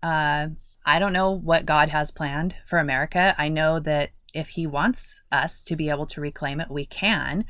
Uh 0.03 0.49
i 0.85 0.99
don't 0.99 1.13
know 1.13 1.31
what 1.31 1.65
god 1.65 1.89
has 1.89 2.11
planned 2.11 2.55
for 2.65 2.79
america. 2.79 3.35
I 3.37 3.49
know 3.49 3.79
that 3.79 4.11
if 4.33 4.49
he 4.49 4.67
wants 4.67 5.23
us 5.31 5.61
to 5.61 5.75
be 5.75 5.89
able 5.89 6.05
to 6.07 6.21
reclaim 6.21 6.59
it 6.59 6.69
we 6.69 6.85
can. 6.85 7.45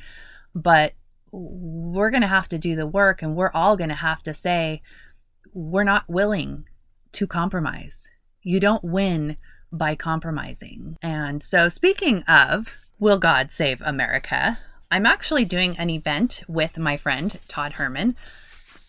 But 0.54 0.94
we're 1.32 2.12
going 2.12 2.22
to 2.22 2.28
have 2.28 2.48
to 2.50 2.58
do 2.58 2.76
the 2.76 2.88
work 2.88 3.22
and 3.22 3.36
we're 3.36 3.52
all 3.54 3.76
going 3.76 3.90
to 3.90 3.96
have 3.96 4.24
to 4.24 4.34
say 4.34 4.82
we're 5.54 5.84
not 5.84 6.08
willing 6.08 6.68
to 7.14 7.28
compromise. 7.28 8.10
You 8.42 8.60
don't 8.60 8.84
win 8.84 9.38
by 9.72 9.96
compromising. 9.96 10.98
And 11.02 11.42
so, 11.42 11.70
speaking 11.70 12.24
of 12.24 12.76
Will 13.00 13.18
God 13.18 13.52
Save 13.52 13.82
America, 13.82 14.60
I'm 14.92 15.06
actually 15.06 15.46
doing 15.46 15.78
an 15.78 15.90
event 15.90 16.44
with 16.48 16.78
my 16.78 16.98
friend 16.98 17.38
Todd 17.48 17.74
Herman 17.74 18.16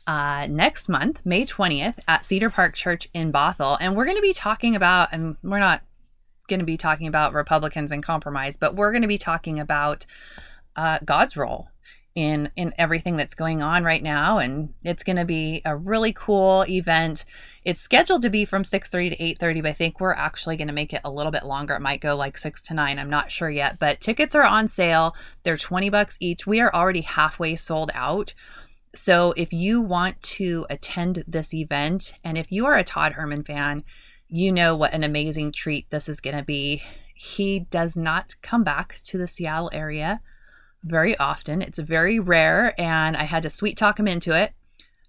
uh, 0.07 0.47
next 0.49 0.89
month, 0.89 1.25
May 1.25 1.45
20th, 1.45 1.99
at 2.07 2.25
Cedar 2.25 2.51
Park 2.51 2.75
Church 2.75 3.09
in 3.13 3.33
Bothell. 3.33 3.79
And 3.81 3.97
we're 3.97 4.05
going 4.05 4.17
to 4.17 4.23
be 4.23 4.35
talking 4.35 4.77
about, 4.77 5.09
and 5.13 5.37
we're 5.43 5.59
not 5.59 5.83
going 6.49 6.61
to 6.61 6.67
be 6.67 6.77
talking 6.77 7.09
about 7.09 7.33
Republicans 7.33 7.91
and 7.91 8.03
compromise, 8.03 8.57
but 8.57 8.77
we're 8.77 8.93
going 8.93 9.03
to 9.03 9.09
be 9.09 9.19
talking 9.19 9.59
about 9.59 10.07
uh, 10.77 10.99
God's 11.05 11.37
role 11.37 11.69
in 12.17 12.51
in 12.57 12.73
everything 12.79 13.17
that's 13.17 13.35
going 13.35 13.63
on 13.63 13.85
right 13.85 14.03
now 14.03 14.39
and 14.39 14.73
it's 14.83 15.05
going 15.05 15.19
to 15.19 15.27
be 15.27 15.61
a 15.67 15.77
really 15.77 16.15
cool 16.15 16.65
event. 16.67 17.27
It's 17.63 17.81
scheduled 17.81 18.23
to 18.23 18.31
be 18.31 18.47
from 18.47 18.63
6.30 18.63 19.11
to 19.11 19.45
8.30 19.45 19.63
but 19.63 19.69
i 19.69 19.73
think 19.75 20.01
we're 20.01 20.15
actually 20.15 20.57
going 20.57 20.69
to 20.69 20.75
make 20.75 20.95
it 20.95 21.03
a 21.05 21.11
little 21.11 21.31
bit 21.31 21.45
longer. 21.45 21.75
It 21.75 21.81
might 21.81 22.01
go 22.01 22.17
like 22.17 22.39
6 22.39 22.63
to 22.63 22.75
9 22.75 22.99
i'm 22.99 23.11
not 23.11 23.31
sure 23.31 23.51
yet 23.51 23.79
but 23.79 24.01
tickets 24.01 24.35
are 24.35 24.43
on 24.43 24.67
sale. 24.67 25.15
They're 25.45 25.59
20 25.59 25.91
bucks 25.91 26.17
each. 26.19 26.47
We 26.47 26.61
are 26.61 26.75
already 26.75 27.03
halfway 27.03 27.55
sold 27.55 27.91
out. 27.95 28.33
So 28.95 29.35
if 29.37 29.53
you 29.53 29.83
want 29.83 30.21
to 30.23 30.67
attend 30.71 31.23
this 31.29 31.53
event 31.53 32.15
and 32.25 32.39
if 32.39 32.51
you 32.51 32.65
are 32.65 32.77
a 32.77 32.83
todd 32.83 33.13
herman 33.13 33.45
fan 33.45 33.85
you 34.29 34.51
know 34.51 34.75
what 34.75 34.95
an 34.95 35.05
amazing 35.05 35.53
treat 35.53 35.89
this 35.91 36.09
is 36.09 36.21
going 36.21 36.37
to 36.37 36.43
be. 36.43 36.83
He 37.15 37.61
does 37.61 37.95
not 37.95 38.35
come 38.43 38.65
back 38.65 39.01
to 39.05 39.19
the 39.19 39.29
seattle 39.29 39.71
area 39.73 40.21
very 40.85 41.17
often. 41.19 41.63
It's 41.63 41.79
very 41.79 42.19
rare, 42.19 42.75
and 42.81 43.17
I 43.17 43.25
had 43.25 43.43
to 43.43 43.51
sweet 43.51 43.77
talk 43.77 43.99
him 43.99 44.09
into 44.09 44.33
it. 44.33 44.53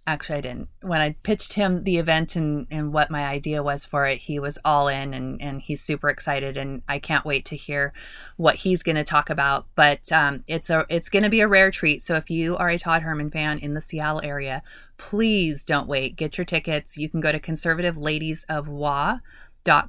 actually 0.07 0.37
I 0.37 0.41
didn't. 0.41 0.69
When 0.81 1.01
I 1.01 1.17
pitched 1.21 1.53
him 1.53 1.83
the 1.83 1.97
event 1.97 2.35
and, 2.37 2.65
and 2.71 2.93
what 2.93 3.11
my 3.11 3.25
idea 3.25 3.61
was 3.61 3.83
for 3.85 4.05
it, 4.05 4.19
he 4.19 4.39
was 4.39 4.57
all 4.63 4.87
in 4.87 5.13
and, 5.13 5.41
and 5.41 5.61
he's 5.61 5.81
super 5.81 6.09
excited 6.09 6.55
and 6.55 6.81
I 6.87 6.97
can't 6.97 7.25
wait 7.25 7.45
to 7.45 7.57
hear 7.57 7.93
what 8.37 8.55
he's 8.55 8.83
going 8.83 8.95
to 8.95 9.03
talk 9.03 9.29
about. 9.29 9.67
But 9.75 10.09
um, 10.11 10.45
it's 10.47 10.69
a 10.69 10.85
it's 10.89 11.09
going 11.09 11.23
to 11.23 11.29
be 11.29 11.41
a 11.41 11.47
rare 11.47 11.71
treat. 11.71 12.01
So 12.01 12.15
if 12.15 12.29
you 12.29 12.55
are 12.55 12.69
a 12.69 12.77
Todd 12.77 13.01
Herman 13.01 13.31
fan 13.31 13.59
in 13.59 13.73
the 13.73 13.81
Seattle 13.81 14.21
area, 14.23 14.63
please 14.97 15.63
don't 15.63 15.87
wait. 15.87 16.15
Get 16.15 16.37
your 16.37 16.45
tickets. 16.45 16.97
You 16.97 17.09
can 17.09 17.19
go 17.19 17.33
to 17.33 17.39
Conservative 17.39 17.97
Ladies 17.97 18.45
of 18.47 18.67
Wa 18.69 19.19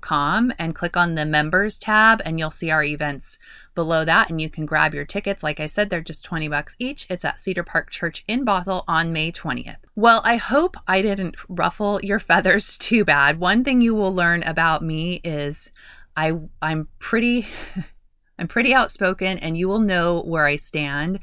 com 0.00 0.52
and 0.58 0.74
click 0.74 0.96
on 0.96 1.14
the 1.14 1.24
members 1.24 1.78
tab 1.78 2.20
and 2.24 2.38
you'll 2.38 2.50
see 2.50 2.70
our 2.70 2.82
events 2.82 3.38
below 3.74 4.04
that 4.04 4.28
and 4.28 4.40
you 4.40 4.50
can 4.50 4.66
grab 4.66 4.94
your 4.94 5.04
tickets. 5.04 5.42
Like 5.42 5.60
i 5.60 5.66
said 5.66 5.88
they're 5.88 6.00
just 6.00 6.24
20 6.24 6.48
bucks 6.48 6.74
each. 6.78 7.06
It's 7.08 7.24
at 7.24 7.40
cedar 7.40 7.62
park 7.62 7.90
church 7.90 8.24
in 8.26 8.44
bothell 8.44 8.84
on 8.88 9.12
may 9.12 9.30
20th 9.30 9.76
well 9.94 10.20
i 10.24 10.36
hope 10.36 10.76
i 10.86 11.02
didn't 11.02 11.36
ruffle 11.48 12.00
your 12.02 12.18
feathers 12.18 12.78
too 12.88 13.04
bad. 13.04 13.38
One 13.40 13.64
thing 13.64 13.80
you 13.80 13.94
will 13.94 14.14
learn 14.14 14.42
about 14.42 14.82
me 14.82 15.20
is 15.24 15.70
i 16.16 16.32
i'm 16.62 16.88
pretty 16.98 17.46
i'm 18.38 18.48
pretty 18.48 18.74
outspoken 18.74 19.38
and 19.38 19.56
you 19.56 19.68
will 19.68 19.80
know 19.80 20.22
where 20.22 20.46
i 20.46 20.56
stand 20.56 21.20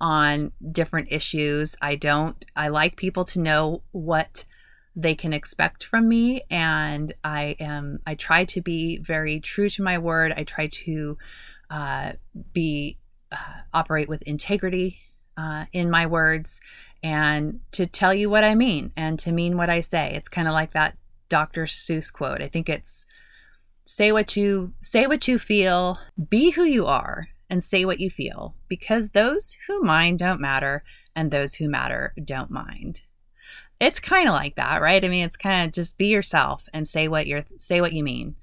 on 0.00 0.50
different 0.72 1.08
issues. 1.10 1.76
I 1.82 1.96
don't 1.96 2.42
i 2.56 2.68
like 2.68 2.96
people 2.96 3.24
to 3.24 3.40
know 3.40 3.82
what 3.92 4.44
they 5.00 5.14
can 5.14 5.32
expect 5.32 5.84
from 5.84 6.08
me. 6.08 6.42
And 6.50 7.12
i 7.24 7.56
am 7.58 8.00
i 8.06 8.14
try 8.14 8.44
to 8.44 8.60
be 8.60 8.98
very 8.98 9.40
true 9.40 9.68
to 9.70 9.82
my 9.82 9.98
word. 9.98 10.32
I 10.36 10.44
try 10.44 10.68
to 10.68 11.18
uh, 11.70 12.12
be 12.52 12.98
uh, 13.32 13.60
operate 13.72 14.08
with 14.08 14.22
integrity 14.22 14.98
uh, 15.36 15.66
in 15.72 15.88
my 15.90 16.06
words 16.06 16.60
and 17.02 17.60
to 17.72 17.86
tell 17.86 18.12
you 18.12 18.28
what 18.28 18.44
i 18.44 18.54
mean 18.54 18.92
and 18.96 19.18
to 19.20 19.32
mean 19.32 19.56
what 19.56 19.70
i 19.70 19.80
say. 19.80 20.12
It's 20.14 20.28
kind 20.28 20.48
of 20.48 20.54
like 20.54 20.72
that 20.72 20.96
dr 21.28 21.64
seuss 21.64 22.12
quote. 22.12 22.42
I 22.42 22.48
think 22.48 22.68
it's 22.68 23.06
say 23.84 24.12
what 24.12 24.36
you 24.36 24.72
say 24.80 25.06
what 25.06 25.26
you 25.26 25.38
feel 25.38 25.98
be 26.28 26.50
who 26.50 26.64
you 26.64 26.86
are 26.86 27.28
and 27.48 27.64
say 27.64 27.84
what 27.84 28.00
you 28.00 28.10
feel 28.10 28.54
because 28.68 29.10
those 29.10 29.56
who 29.66 29.82
mind 29.82 30.18
don't 30.18 30.40
matter 30.40 30.84
and 31.16 31.30
those 31.30 31.54
who 31.54 31.68
matter 31.68 32.12
don't 32.24 32.50
mind 32.50 33.00
it's 33.80 33.98
kind 33.98 34.28
of 34.28 34.34
like 34.34 34.56
that, 34.56 34.82
right? 34.82 35.04
I 35.04 35.08
mean, 35.08 35.24
it's 35.24 35.36
kind 35.36 35.66
of 35.66 35.72
just 35.72 35.96
be 35.96 36.06
yourself 36.06 36.68
and 36.72 36.86
say 36.86 37.08
what 37.08 37.26
you're 37.26 37.46
say 37.56 37.80
what 37.80 37.94
you 37.94 38.04
mean. 38.04 38.36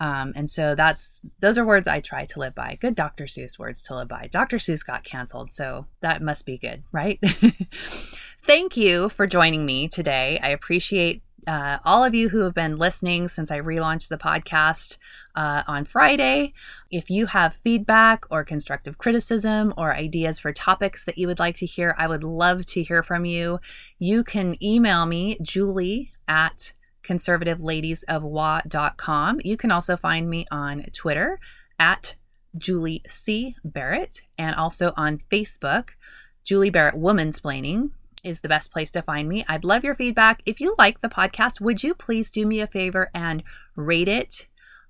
Um, 0.00 0.32
and 0.34 0.50
so 0.50 0.74
that's 0.74 1.22
those 1.40 1.58
are 1.58 1.64
words 1.64 1.86
I 1.86 2.00
try 2.00 2.24
to 2.24 2.38
live 2.40 2.54
by. 2.54 2.76
Good 2.80 2.94
Dr. 2.94 3.24
Seuss 3.24 3.58
words 3.58 3.82
to 3.82 3.94
live 3.94 4.08
by. 4.08 4.28
Dr. 4.30 4.56
Seuss 4.56 4.84
got 4.84 5.04
canceled, 5.04 5.52
so 5.52 5.86
that 6.00 6.22
must 6.22 6.46
be 6.46 6.58
good, 6.58 6.82
right? 6.90 7.20
Thank 8.42 8.76
you 8.76 9.10
for 9.10 9.26
joining 9.26 9.66
me 9.66 9.88
today. 9.88 10.40
I 10.42 10.48
appreciate 10.48 11.22
uh, 11.46 11.78
all 11.84 12.04
of 12.04 12.14
you 12.14 12.28
who 12.28 12.40
have 12.40 12.54
been 12.54 12.76
listening 12.76 13.28
since 13.28 13.50
I 13.50 13.60
relaunched 13.60 14.08
the 14.08 14.18
podcast 14.18 14.98
uh, 15.34 15.62
on 15.66 15.84
Friday. 15.84 16.52
If 16.90 17.10
you 17.10 17.26
have 17.26 17.54
feedback 17.54 18.24
or 18.30 18.44
constructive 18.44 18.98
criticism 18.98 19.74
or 19.76 19.94
ideas 19.94 20.38
for 20.38 20.52
topics 20.52 21.04
that 21.04 21.18
you 21.18 21.26
would 21.26 21.38
like 21.38 21.56
to 21.56 21.66
hear, 21.66 21.94
I 21.98 22.06
would 22.06 22.22
love 22.22 22.64
to 22.66 22.82
hear 22.82 23.02
from 23.02 23.24
you. 23.24 23.60
You 23.98 24.24
can 24.24 24.62
email 24.62 25.06
me, 25.06 25.38
Julie 25.42 26.12
at 26.28 26.72
conservativeladiesofwa.com. 27.02 29.40
You 29.44 29.56
can 29.56 29.70
also 29.70 29.96
find 29.96 30.28
me 30.28 30.46
on 30.50 30.84
Twitter 30.92 31.40
at 31.78 32.16
Julie 32.56 33.02
C. 33.08 33.56
Barrett 33.64 34.22
and 34.38 34.56
also 34.56 34.92
on 34.96 35.18
Facebook, 35.30 35.90
Julie 36.44 36.70
Barrett 36.70 36.96
Woman's 36.96 37.40
Womansplaining 37.40 37.90
is 38.24 38.40
the 38.40 38.48
best 38.48 38.72
place 38.72 38.90
to 38.92 39.02
find 39.02 39.28
me. 39.28 39.44
I'd 39.48 39.64
love 39.64 39.84
your 39.84 39.94
feedback. 39.94 40.42
If 40.46 40.60
you 40.60 40.74
like 40.78 41.00
the 41.00 41.08
podcast, 41.08 41.60
would 41.60 41.82
you 41.82 41.94
please 41.94 42.30
do 42.30 42.46
me 42.46 42.60
a 42.60 42.66
favor 42.66 43.10
and 43.14 43.42
rate 43.76 44.08
it 44.08 44.46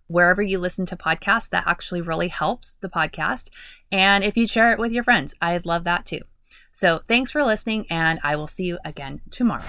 wherever 0.06 0.42
you 0.42 0.58
listen 0.58 0.86
to 0.86 0.96
podcasts? 0.96 1.48
That 1.50 1.64
actually 1.66 2.00
really 2.00 2.28
helps 2.28 2.74
the 2.74 2.88
podcast. 2.88 3.50
And 3.92 4.24
if 4.24 4.36
you 4.36 4.46
share 4.46 4.72
it 4.72 4.78
with 4.78 4.92
your 4.92 5.04
friends, 5.04 5.34
I'd 5.40 5.66
love 5.66 5.84
that 5.84 6.06
too. 6.06 6.20
So 6.72 7.00
thanks 7.08 7.30
for 7.30 7.42
listening, 7.42 7.86
and 7.90 8.20
I 8.22 8.36
will 8.36 8.46
see 8.46 8.64
you 8.64 8.78
again 8.84 9.20
tomorrow. 9.30 9.64